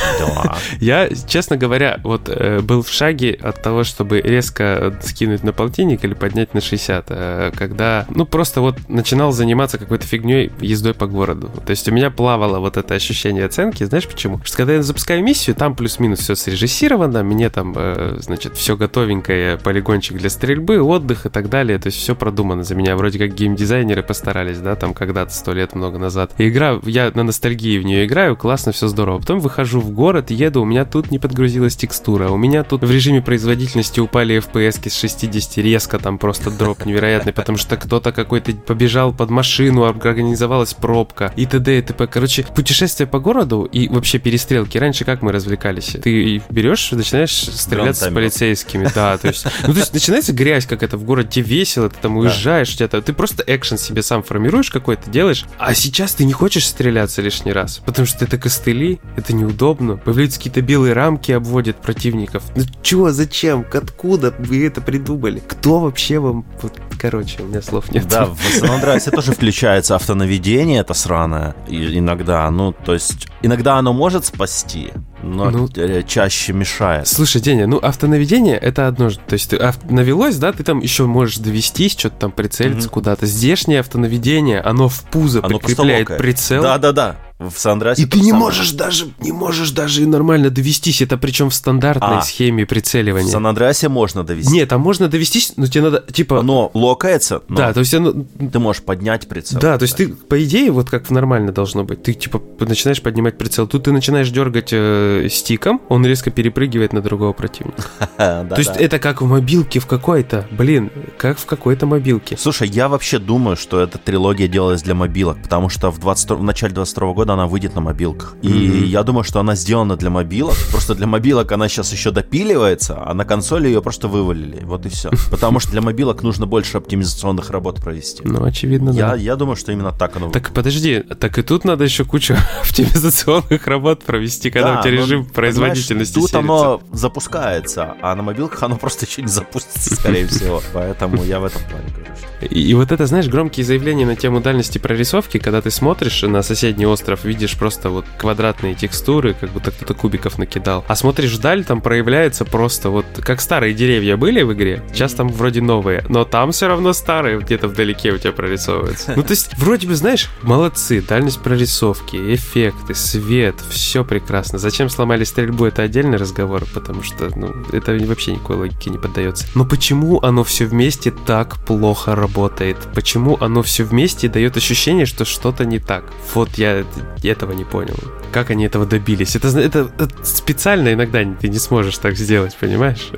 Я, 0.79 1.09
честно 1.27 1.57
говоря, 1.57 1.99
вот 2.03 2.27
э, 2.27 2.61
был 2.61 2.81
в 2.81 2.89
шаге 2.89 3.37
от 3.41 3.61
того, 3.61 3.83
чтобы 3.83 4.21
резко 4.21 4.97
скинуть 5.03 5.43
на 5.43 5.53
полтинник 5.53 6.03
или 6.03 6.13
поднять 6.13 6.53
на 6.53 6.61
60, 6.61 7.05
э, 7.09 7.51
когда, 7.55 8.05
ну, 8.09 8.25
просто 8.25 8.61
вот 8.61 8.77
начинал 8.89 9.31
заниматься 9.31 9.77
какой-то 9.77 10.05
фигней 10.05 10.51
ездой 10.59 10.93
по 10.95 11.07
городу. 11.07 11.49
То 11.65 11.71
есть 11.71 11.87
у 11.87 11.91
меня 11.91 12.09
плавало 12.11 12.59
вот 12.59 12.77
это 12.77 12.93
ощущение 12.93 13.45
оценки. 13.45 13.83
Знаешь 13.83 14.07
почему? 14.07 14.35
Потому 14.35 14.47
что 14.47 14.57
когда 14.57 14.73
я 14.73 14.83
запускаю 14.83 15.23
миссию, 15.23 15.55
там 15.55 15.75
плюс-минус 15.75 16.19
все 16.19 16.35
срежиссировано, 16.35 17.23
мне 17.23 17.49
там, 17.49 17.73
э, 17.75 18.17
значит, 18.19 18.55
все 18.55 18.77
готовенькое, 18.77 19.57
полигончик 19.57 20.17
для 20.17 20.29
стрельбы, 20.29 20.81
отдых 20.81 21.25
и 21.25 21.29
так 21.29 21.49
далее. 21.49 21.77
То 21.79 21.87
есть 21.87 21.99
все 21.99 22.15
продумано 22.15 22.63
за 22.63 22.75
меня. 22.75 22.95
Вроде 22.95 23.19
как 23.19 23.33
геймдизайнеры 23.33 24.03
постарались, 24.03 24.59
да, 24.59 24.75
там 24.75 24.93
когда-то 24.93 25.33
сто 25.33 25.53
лет 25.53 25.75
много 25.75 25.97
назад. 25.97 26.31
И 26.37 26.49
игра, 26.49 26.79
я 26.85 27.11
на 27.13 27.23
ностальгии 27.23 27.77
в 27.79 27.83
нее 27.83 28.05
играю, 28.05 28.35
классно, 28.35 28.71
все 28.71 28.87
здорово. 28.87 29.19
Потом 29.19 29.39
выхожу 29.39 29.79
в 29.79 29.91
город, 29.91 30.31
еду, 30.31 30.61
у 30.61 30.65
меня 30.65 30.85
тут 30.85 31.11
не 31.11 31.19
подгрузилась 31.19 31.75
текстура, 31.75 32.29
у 32.29 32.37
меня 32.37 32.63
тут 32.63 32.83
в 32.83 32.91
режиме 32.91 33.21
производительности 33.21 33.99
упали 33.99 34.37
FPS 34.37 34.89
с 34.89 34.99
60 34.99 35.57
резко, 35.57 35.99
там 35.99 36.17
просто 36.17 36.51
дроп 36.51 36.85
невероятный, 36.85 37.33
потому 37.33 37.57
что 37.57 37.77
кто-то 37.77 38.11
какой-то 38.11 38.53
побежал 38.53 39.13
под 39.13 39.29
машину, 39.29 39.83
организовалась 39.83 40.73
пробка 40.75 41.33
и 41.35 41.45
т.д. 41.45 41.79
и 41.79 41.81
т.п. 41.81 42.07
Короче, 42.07 42.43
путешествие 42.43 43.07
по 43.07 43.19
городу 43.19 43.63
и 43.63 43.87
вообще 43.87 44.19
перестрелки. 44.19 44.77
Раньше 44.77 45.05
как 45.05 45.21
мы 45.21 45.31
развлекались? 45.31 45.95
Ты 46.01 46.41
берешь, 46.49 46.91
начинаешь 46.91 47.31
стреляться 47.31 48.09
с 48.09 48.13
полицейскими, 48.13 48.89
да, 48.93 49.17
то 49.17 49.27
есть, 49.27 49.45
ну, 49.67 49.73
то 49.73 49.79
есть 49.79 49.93
начинается 49.93 50.33
грязь 50.33 50.65
как 50.65 50.83
это 50.83 50.97
в 50.97 51.03
городе, 51.03 51.41
весело, 51.41 51.89
ты 51.89 51.97
там 52.01 52.17
уезжаешь, 52.17 52.75
да. 52.75 52.87
тебя, 52.87 53.01
ты 53.01 53.13
просто 53.13 53.43
экшен 53.45 53.77
себе 53.77 54.01
сам 54.01 54.23
формируешь 54.23 54.69
какой-то, 54.71 55.09
делаешь, 55.09 55.45
а 55.57 55.73
сейчас 55.73 56.13
ты 56.13 56.25
не 56.25 56.33
хочешь 56.33 56.65
стреляться 56.65 57.21
лишний 57.21 57.53
раз, 57.53 57.81
потому 57.85 58.05
что 58.05 58.25
это 58.25 58.37
костыли, 58.37 58.99
это 59.15 59.33
неудобно, 59.33 59.97
появляются 59.97 60.39
какие-то 60.39 60.61
белые 60.61 60.93
рамки, 60.93 61.31
обводят 61.31 61.77
противников. 61.81 62.43
Ну 62.55 62.63
чего, 62.81 63.11
зачем, 63.11 63.65
откуда 63.71 64.33
вы 64.37 64.65
это 64.65 64.81
придумали? 64.81 65.41
Кто 65.47 65.79
вообще 65.79 66.19
вам, 66.19 66.45
вот, 66.61 66.73
короче, 66.99 67.41
у 67.41 67.45
меня 67.45 67.61
слов 67.61 67.91
нет. 67.91 68.07
Да, 68.07 68.25
в 68.25 68.39
Сан 68.59 68.71
Андреасе 68.71 69.11
тоже 69.11 69.31
включается 69.33 69.95
автонаведение, 69.95 70.64
это 70.73 70.93
сраное, 70.93 71.55
иногда, 71.67 72.49
ну, 72.51 72.73
то 72.73 72.93
есть, 72.93 73.27
иногда 73.41 73.77
оно 73.77 73.93
может 73.93 74.25
спасти, 74.25 74.91
но 75.23 75.49
ну, 75.49 75.69
чаще 76.03 76.53
мешает. 76.53 77.07
Слушай, 77.07 77.41
Деня, 77.41 77.67
ну 77.67 77.77
автонаведение 77.77 78.57
это 78.57 78.87
одно 78.87 79.09
же. 79.09 79.19
То 79.19 79.33
есть 79.33 79.49
ты 79.49 79.57
ав- 79.57 79.89
навелось, 79.89 80.37
да, 80.37 80.51
ты 80.51 80.63
там 80.63 80.79
еще 80.79 81.05
можешь 81.05 81.37
довестись, 81.37 81.93
что-то 81.93 82.15
там 82.17 82.31
прицелиться 82.31 82.87
mm-hmm. 82.89 82.91
куда-то. 82.91 83.25
Здешнее 83.25 83.79
автонаведение, 83.79 84.61
оно 84.61 84.89
в 84.89 85.03
пузо 85.05 85.39
оно 85.43 85.59
прикрепляет 85.59 86.17
прицел. 86.17 86.61
Да-да-да 86.61 87.17
в 87.37 87.51
Сандрасе. 87.57 88.03
И 88.03 88.05
ты 88.05 88.17
не 88.17 88.29
самое. 88.29 88.45
можешь 88.45 88.71
даже, 88.71 89.07
не 89.19 89.33
можешь 89.33 89.71
даже 89.71 90.07
нормально 90.07 90.49
довестись. 90.49 91.01
Это 91.01 91.17
причем 91.17 91.49
в 91.49 91.53
стандартной 91.53 92.19
а, 92.19 92.21
схеме 92.21 92.65
прицеливания. 92.65 93.27
В 93.27 93.31
Сан-Андреасе 93.31 93.89
можно 93.89 94.23
довести. 94.23 94.53
Нет, 94.53 94.69
там 94.69 94.79
можно 94.79 95.09
довестись, 95.09 95.53
но 95.57 95.67
тебе 95.67 95.83
надо, 95.83 96.05
типа... 96.11 96.39
Оно 96.39 96.71
локается, 96.73 97.41
но 97.49 97.55
да, 97.57 97.73
то 97.73 97.81
есть 97.81 97.93
оно... 97.93 98.13
ты 98.13 98.59
можешь 98.59 98.83
поднять 98.83 99.27
прицел. 99.27 99.59
Да, 99.59 99.77
то 99.77 99.83
есть 99.83 99.97
ты, 99.97 100.07
по 100.07 100.41
идее, 100.43 100.71
вот 100.71 100.89
как 100.89 101.09
нормально 101.09 101.51
должно 101.51 101.83
быть, 101.83 102.03
ты, 102.03 102.13
типа, 102.13 102.41
начинаешь 102.59 103.01
поднимать 103.01 103.37
прицел. 103.37 103.67
Тут 103.67 103.83
ты 103.83 103.91
начинаешь 103.91 104.29
дергать 104.29 104.69
э, 104.71 105.27
стиком, 105.29 105.81
он 105.89 106.05
резко 106.05 106.31
перепрыгивает 106.31 106.93
на 106.93 107.01
другого 107.01 107.33
противника. 107.33 107.83
То 108.17 108.55
есть 108.57 108.71
это 108.77 108.97
как 108.97 109.21
в 109.21 109.25
мобилке 109.25 109.79
в 109.79 109.87
какой-то, 109.87 110.47
блин, 110.51 110.89
как 111.17 111.37
в 111.37 111.45
какой-то 111.45 111.85
мобилке. 111.85 112.37
Слушай, 112.37 112.69
я 112.69 112.87
вообще 112.87 113.19
думаю, 113.19 113.57
что 113.57 113.81
эта 113.81 113.97
трилогия 113.97 114.47
делалась 114.47 114.83
для 114.83 114.95
мобилок, 114.95 115.41
потому 115.41 115.67
что 115.67 115.91
в, 115.91 115.99
20, 115.99 116.31
в 116.31 116.43
начале 116.43 116.73
22 116.73 117.13
года 117.13 117.24
года 117.25 117.33
она 117.33 117.47
выйдет 117.47 117.75
на 117.75 117.81
мобилках. 117.81 118.35
И 118.43 118.47
mm-hmm. 118.47 118.85
я 118.85 119.03
думаю, 119.03 119.23
что 119.23 119.39
она 119.39 119.55
сделана 119.55 119.95
для 119.95 120.09
мобилок. 120.09 120.55
Просто 120.71 120.93
для 120.93 121.07
мобилок 121.07 121.51
она 121.51 121.67
сейчас 121.67 121.91
еще 121.91 122.11
допиливается, 122.11 123.01
а 123.03 123.13
на 123.13 123.25
консоли 123.25 123.67
ее 123.67 123.81
просто 123.81 124.07
вывалили. 124.07 124.63
Вот 124.63 124.85
и 124.85 124.89
все. 124.89 125.09
Потому 125.31 125.59
что 125.59 125.71
для 125.71 125.81
мобилок 125.81 126.21
нужно 126.21 126.45
больше 126.45 126.77
оптимизационных 126.77 127.49
работ 127.49 127.81
провести. 127.81 128.21
Ну, 128.23 128.43
очевидно, 128.43 128.91
я, 128.91 129.09
да. 129.09 129.15
Я 129.15 129.35
думаю, 129.35 129.55
что 129.55 129.71
именно 129.71 129.91
так 129.91 130.15
оно 130.15 130.29
Так 130.29 130.51
подожди, 130.51 130.99
так 130.99 131.37
и 131.39 131.41
тут 131.41 131.65
надо 131.65 131.83
еще 131.83 132.05
кучу 132.05 132.35
оптимизационных 132.61 133.65
работ 133.67 134.03
провести, 134.03 134.51
когда 134.51 134.73
да, 134.73 134.79
у 134.79 134.83
тебя 134.83 134.91
режим 134.91 135.25
производительности 135.25 136.15
Тут 136.15 136.29
селится. 136.29 136.39
оно 136.39 136.81
запускается, 136.91 137.95
а 138.01 138.15
на 138.15 138.21
мобилках 138.21 138.61
оно 138.63 138.75
просто 138.75 139.05
еще 139.05 139.23
не 139.23 139.27
запустится, 139.27 139.95
скорее 139.95 140.27
всего. 140.27 140.61
Поэтому 140.73 141.23
я 141.23 141.39
в 141.39 141.45
этом 141.45 141.61
плане 141.69 141.87
говорю. 141.89 142.11
И, 142.41 142.61
и 142.61 142.73
вот 142.73 142.91
это, 142.91 143.05
знаешь, 143.05 143.27
громкие 143.27 143.65
заявления 143.65 144.05
на 144.05 144.15
тему 144.15 144.41
дальности 144.41 144.77
прорисовки, 144.77 145.39
когда 145.39 145.61
ты 145.61 145.71
смотришь 145.71 146.21
на 146.23 146.43
соседний 146.43 146.85
остров, 146.85 147.14
видишь 147.23 147.57
просто 147.57 147.89
вот 147.89 148.05
квадратные 148.17 148.75
текстуры, 148.75 149.35
как 149.39 149.51
будто 149.51 149.71
кто-то 149.71 149.93
кубиков 149.93 150.37
накидал. 150.37 150.83
А 150.87 150.95
смотришь 150.95 151.33
вдаль, 151.33 151.63
там 151.63 151.81
проявляется 151.81 152.45
просто 152.45 152.89
вот, 152.89 153.05
как 153.21 153.41
старые 153.41 153.73
деревья 153.73 154.17
были 154.17 154.41
в 154.41 154.53
игре, 154.53 154.83
сейчас 154.91 155.13
там 155.13 155.29
вроде 155.29 155.61
новые, 155.61 156.03
но 156.09 156.25
там 156.25 156.51
все 156.51 156.67
равно 156.67 156.93
старые 156.93 157.39
где-то 157.39 157.67
вдалеке 157.67 158.11
у 158.11 158.17
тебя 158.17 158.31
прорисовываются. 158.31 159.13
Ну, 159.15 159.23
то 159.23 159.31
есть, 159.31 159.57
вроде 159.57 159.87
бы, 159.87 159.95
знаешь, 159.95 160.29
молодцы, 160.41 161.01
дальность 161.01 161.39
прорисовки, 161.39 162.15
эффекты, 162.33 162.95
свет, 162.95 163.55
все 163.69 164.03
прекрасно. 164.03 164.59
Зачем 164.59 164.89
сломали 164.89 165.23
стрельбу, 165.23 165.65
это 165.65 165.83
отдельный 165.83 166.17
разговор, 166.17 166.65
потому 166.73 167.03
что, 167.03 167.29
ну, 167.35 167.53
это 167.71 167.97
вообще 168.05 168.33
никакой 168.33 168.57
логике 168.57 168.89
не 168.89 168.97
поддается. 168.97 169.45
Но 169.55 169.65
почему 169.65 170.19
оно 170.21 170.43
все 170.43 170.65
вместе 170.65 171.11
так 171.11 171.57
плохо 171.65 172.15
работает, 172.15 172.77
почему 172.93 173.37
оно 173.39 173.63
все 173.63 173.83
вместе 173.83 174.27
дает 174.27 174.57
ощущение, 174.57 175.05
что 175.05 175.25
что-то 175.25 175.65
не 175.65 175.79
так. 175.79 176.03
Вот 176.33 176.49
я 176.55 176.85
этого 177.23 177.53
не 177.53 177.63
понял. 177.63 177.95
Как 178.31 178.49
они 178.49 178.65
этого 178.65 178.85
добились? 178.85 179.35
Это, 179.35 179.47
это, 179.59 179.91
это 179.97 180.09
специально 180.23 180.93
иногда 180.93 181.23
ты 181.39 181.47
не 181.47 181.59
сможешь 181.59 181.97
так 181.97 182.15
сделать, 182.15 182.55
понимаешь? 182.59 183.11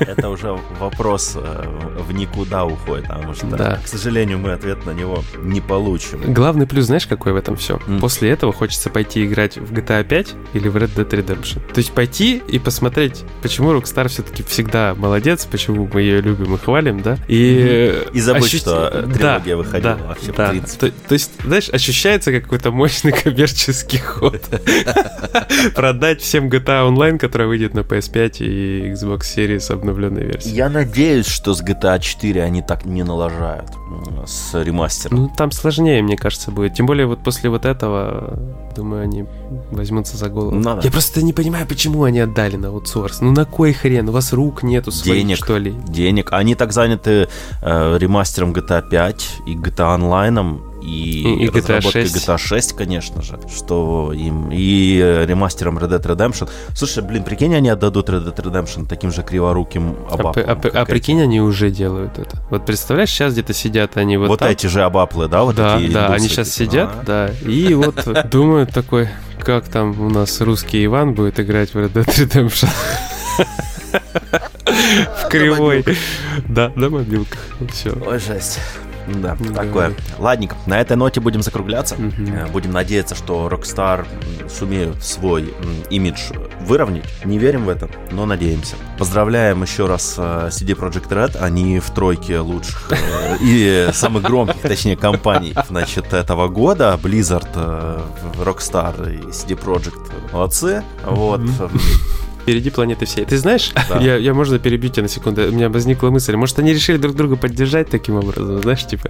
это 0.00 0.28
уже 0.28 0.58
вопрос 0.78 1.34
э, 1.36 1.64
в 1.98 2.12
никуда 2.12 2.64
уходит, 2.64 3.06
потому 3.08 3.34
что, 3.34 3.46
да. 3.46 3.80
к 3.82 3.88
сожалению, 3.88 4.38
мы 4.38 4.52
ответ 4.52 4.84
на 4.86 4.90
него 4.90 5.24
не 5.38 5.60
получим. 5.60 6.20
Главный 6.32 6.66
плюс, 6.66 6.86
знаешь, 6.86 7.06
какой 7.06 7.32
в 7.32 7.36
этом 7.36 7.56
все? 7.56 7.76
Mm. 7.86 8.00
После 8.00 8.30
этого 8.30 8.52
хочется 8.52 8.90
пойти 8.90 9.24
играть 9.24 9.56
в 9.56 9.72
GTA 9.72 10.04
5 10.04 10.34
или 10.54 10.68
в 10.68 10.76
Red 10.76 10.94
Dead 10.94 11.08
Redemption. 11.08 11.60
То 11.72 11.78
есть 11.78 11.92
пойти 11.92 12.42
и 12.48 12.58
посмотреть, 12.58 13.24
почему 13.42 13.72
Rockstar 13.72 14.08
все-таки 14.08 14.42
всегда 14.42 14.94
молодец, 14.94 15.46
почему 15.46 15.88
мы 15.92 16.02
ее 16.02 16.20
любим 16.20 16.54
и 16.54 16.58
хвалим, 16.58 17.02
да? 17.02 17.18
И, 17.28 18.02
и 18.12 18.20
забыть, 18.20 18.44
ощущ... 18.44 18.60
что 18.60 18.90
трилогия 19.02 19.54
да, 19.54 19.56
выходила 19.56 19.94
да, 19.96 20.04
вообще, 20.04 20.32
да. 20.32 20.46
в 20.46 20.50
принципе. 20.50 20.86
То, 20.88 20.92
то 21.08 21.12
есть, 21.12 21.32
знаешь, 21.44 21.68
ощущается 21.70 22.32
какой-то 22.32 22.70
мощный 22.94 23.12
коммерческий 23.22 23.98
ход. 23.98 24.40
Продать 25.74 26.20
всем 26.20 26.48
GTA 26.48 26.88
Online, 26.88 27.18
который 27.18 27.46
выйдет 27.46 27.74
на 27.74 27.80
PS5 27.80 28.36
и 28.38 28.92
Xbox 28.92 29.22
Series 29.36 29.72
обновленной 29.72 30.24
версии. 30.24 30.50
Я 30.50 30.68
надеюсь, 30.68 31.26
что 31.26 31.54
с 31.54 31.62
GTA 31.62 31.98
4 31.98 32.42
они 32.42 32.62
так 32.62 32.84
не 32.84 33.02
налажают 33.02 33.70
с 34.26 34.54
ремастером. 34.62 35.16
Ну, 35.16 35.32
там 35.36 35.50
сложнее, 35.50 36.02
мне 36.02 36.16
кажется, 36.16 36.50
будет. 36.50 36.74
Тем 36.74 36.86
более 36.86 37.06
вот 37.06 37.22
после 37.22 37.50
вот 37.50 37.64
этого, 37.64 38.38
думаю, 38.76 39.02
они 39.02 39.24
возьмутся 39.70 40.16
за 40.16 40.28
голову. 40.28 40.54
Надо. 40.54 40.82
Я 40.82 40.90
просто 40.90 41.22
не 41.22 41.32
понимаю, 41.32 41.66
почему 41.66 42.04
они 42.04 42.20
отдали 42.20 42.56
на 42.56 42.68
аутсорс. 42.68 43.20
Ну 43.20 43.32
на 43.32 43.44
кой 43.44 43.72
хрен? 43.72 44.08
У 44.08 44.12
вас 44.12 44.32
рук 44.32 44.62
нету 44.62 44.90
своих, 44.90 45.22
Денег. 45.22 45.36
что 45.36 45.58
ли? 45.58 45.74
Денег. 45.88 46.32
Они 46.32 46.54
так 46.54 46.72
заняты 46.72 47.28
э, 47.62 47.98
ремастером 47.98 48.52
GTA 48.52 48.88
5 48.88 49.28
и 49.46 49.54
GTA 49.56 49.94
Онлайном 49.94 50.73
и, 50.84 51.44
И- 51.44 51.48
GTA 51.48 51.58
разработкой 51.78 52.02
6. 52.06 52.16
GTA 52.28 52.38
6, 52.38 52.72
конечно 52.76 53.22
же, 53.22 53.38
что 53.54 54.12
им 54.12 54.50
и 54.52 55.00
э, 55.02 55.24
ремастером 55.26 55.78
Red 55.78 55.90
Dead 55.98 56.02
Redemption. 56.02 56.48
Слушай, 56.74 57.02
блин, 57.02 57.24
прикинь, 57.24 57.54
они 57.54 57.68
отдадут 57.70 58.08
Red 58.10 58.24
Dead 58.24 58.36
Redemption 58.36 58.86
таким 58.86 59.10
же 59.12 59.22
криворуким 59.22 59.96
А, 60.10 60.14
абаплам. 60.14 60.34
п- 60.34 60.68
а 60.68 60.80
а 60.80 60.82
эти. 60.82 60.90
прикинь, 60.90 61.22
они 61.22 61.40
уже 61.40 61.70
делают 61.70 62.18
это. 62.18 62.36
Вот 62.50 62.66
представляешь, 62.66 63.10
сейчас 63.10 63.32
где-то 63.32 63.54
сидят 63.54 63.96
они 63.96 64.16
вот, 64.16 64.28
вот, 64.28 64.38
там. 64.40 64.48
эти 64.50 64.66
же 64.66 64.82
абаплы, 64.82 65.28
да, 65.28 65.42
вот 65.44 65.56
да, 65.56 65.80
эти 65.80 65.92
да, 65.92 66.06
они 66.08 66.28
сейчас 66.28 66.48
эти? 66.48 66.68
сидят, 66.68 66.90
А. 67.00 67.04
да, 67.04 67.30
и 67.48 67.72
вот 67.74 68.06
думают 68.30 68.70
такой, 68.72 69.08
как 69.40 69.68
там 69.68 69.98
у 70.00 70.10
нас 70.10 70.40
русский 70.40 70.84
Иван 70.84 71.14
будет 71.14 71.40
играть 71.40 71.72
в 71.72 71.76
Red 71.78 71.92
Dead 71.92 72.06
Redemption. 72.06 72.68
В 75.24 75.28
кривой. 75.28 75.84
Да, 76.48 76.72
на 76.74 76.90
мобилках. 76.90 77.38
Все. 77.72 77.90
Ой, 78.06 78.18
жесть. 78.18 78.58
Да, 79.06 79.36
Не 79.38 79.48
такое. 79.54 79.94
Ладненько, 80.18 80.56
на 80.66 80.80
этой 80.80 80.96
ноте 80.96 81.20
будем 81.20 81.42
закругляться. 81.42 81.96
Э, 81.96 82.46
Будем 82.52 82.72
надеяться, 82.72 83.14
что 83.14 83.48
Rockstar 83.48 84.06
сумеют 84.48 85.02
свой 85.04 85.52
имидж 85.90 86.30
выровнять. 86.60 87.04
Не 87.24 87.38
верим 87.38 87.64
в 87.64 87.68
это, 87.68 87.88
но 88.10 88.24
надеемся. 88.26 88.76
Поздравляем 88.98 89.62
еще 89.62 89.86
раз 89.86 90.14
э, 90.16 90.48
CD 90.50 90.74
Projekt 90.78 91.08
Red. 91.08 91.36
Они 91.38 91.80
в 91.80 91.90
тройке 91.90 92.38
лучших 92.38 92.90
э, 92.92 93.36
и 93.42 93.90
самых 93.92 94.22
громких, 94.22 94.60
точнее, 94.62 94.96
компаний 94.96 95.54
значит, 95.68 96.12
этого 96.12 96.48
года. 96.48 96.98
Blizzard, 97.02 97.48
э, 97.54 98.00
Rockstar 98.42 99.12
и 99.12 99.18
CD 99.30 99.58
Projekt 99.60 100.10
молодцы. 100.32 100.82
Вот. 101.04 101.40
Впереди 102.44 102.68
планеты 102.68 103.06
всей. 103.06 103.24
Ты 103.24 103.38
знаешь, 103.38 103.72
Да. 103.88 103.98
я, 104.00 104.16
я 104.16 104.34
можно 104.34 104.58
перебью 104.58 104.90
тебя 104.90 105.04
на 105.04 105.08
секунду. 105.08 105.48
У 105.48 105.50
меня 105.50 105.70
возникла 105.70 106.10
мысль, 106.10 106.36
может, 106.36 106.58
они 106.58 106.74
решили 106.74 106.98
друг 106.98 107.16
друга 107.16 107.36
поддержать 107.36 107.88
таким 107.88 108.16
образом, 108.16 108.60
знаешь, 108.60 108.86
типа. 108.86 109.08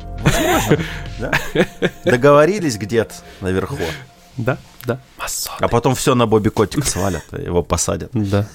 да? 1.18 1.32
Договорились 2.04 2.76
где-то 2.76 3.12
наверху. 3.40 3.76
Да, 4.36 4.56
да. 4.84 5.00
Масоны. 5.18 5.56
А 5.60 5.66
потом 5.66 5.96
все 5.96 6.14
на 6.14 6.26
Бобби 6.26 6.48
Котик 6.48 6.86
свалят, 6.86 7.24
его 7.32 7.64
посадят. 7.64 8.10
Да, 8.12 8.46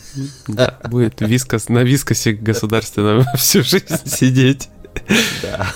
да. 0.48 0.78
Будет 0.86 1.20
вискос, 1.20 1.68
на 1.68 1.84
вискосе 1.84 2.32
государственном 2.32 3.26
всю 3.36 3.62
жизнь 3.62 4.00
сидеть. 4.06 4.70
Да. 5.42 5.74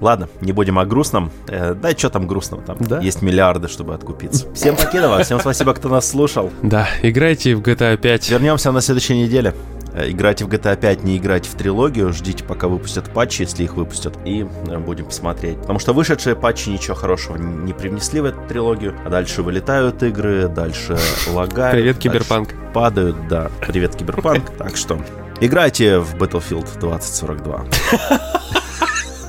Ладно, 0.00 0.28
не 0.40 0.52
будем 0.52 0.78
о 0.78 0.84
грустном. 0.86 1.30
Э, 1.48 1.74
да, 1.74 1.90
что 1.90 2.10
там 2.10 2.26
грустного? 2.26 2.62
Там 2.62 2.76
Да. 2.80 3.00
есть 3.00 3.22
миллиарды, 3.22 3.68
чтобы 3.68 3.94
откупиться. 3.94 4.46
Всем 4.54 4.76
покедова, 4.76 5.22
всем 5.22 5.40
спасибо, 5.40 5.74
кто 5.74 5.88
нас 5.88 6.08
слушал. 6.08 6.50
Да, 6.62 6.88
играйте 7.02 7.54
в 7.54 7.60
GTA 7.62 7.96
5. 7.96 8.30
Вернемся 8.30 8.72
на 8.72 8.80
следующей 8.80 9.16
неделе. 9.20 9.54
Э, 9.94 10.08
Играйте 10.10 10.44
в 10.44 10.48
GTA 10.48 10.76
5, 10.76 11.02
не 11.02 11.16
играйте 11.16 11.48
в 11.48 11.54
трилогию. 11.54 12.12
Ждите, 12.12 12.44
пока 12.44 12.68
выпустят 12.68 13.10
патчи, 13.12 13.42
если 13.42 13.64
их 13.64 13.74
выпустят. 13.74 14.14
И 14.24 14.46
э, 14.68 14.78
будем 14.78 15.06
посмотреть. 15.06 15.58
Потому 15.60 15.78
что 15.78 15.92
вышедшие 15.94 16.36
патчи 16.36 16.68
ничего 16.68 16.94
хорошего 16.94 17.36
не 17.36 17.72
привнесли 17.72 18.20
в 18.20 18.26
эту 18.26 18.38
трилогию. 18.48 18.94
А 19.04 19.08
дальше 19.08 19.42
вылетают 19.42 20.02
игры, 20.02 20.46
дальше 20.48 20.96
лагают. 21.32 21.72
Привет, 21.74 21.98
Киберпанк. 21.98 22.50
Падают, 22.74 23.16
да. 23.28 23.50
Привет, 23.66 23.96
Киберпанк. 23.96 24.44
Так 24.58 24.76
что 24.76 24.98
играйте 25.40 25.98
в 25.98 26.14
Battlefield 26.16 26.68
2042. 26.80 27.64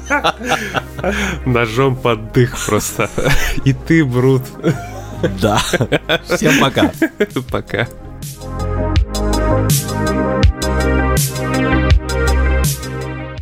Ножом 1.46 1.96
под 1.96 2.32
дых 2.34 2.58
просто. 2.66 3.10
И 3.66 3.74
ты, 3.74 4.04
Брут. 4.06 4.44
Да. 5.42 5.60
Всем 6.26 6.60
пока. 6.60 6.92
Пока. 7.52 7.88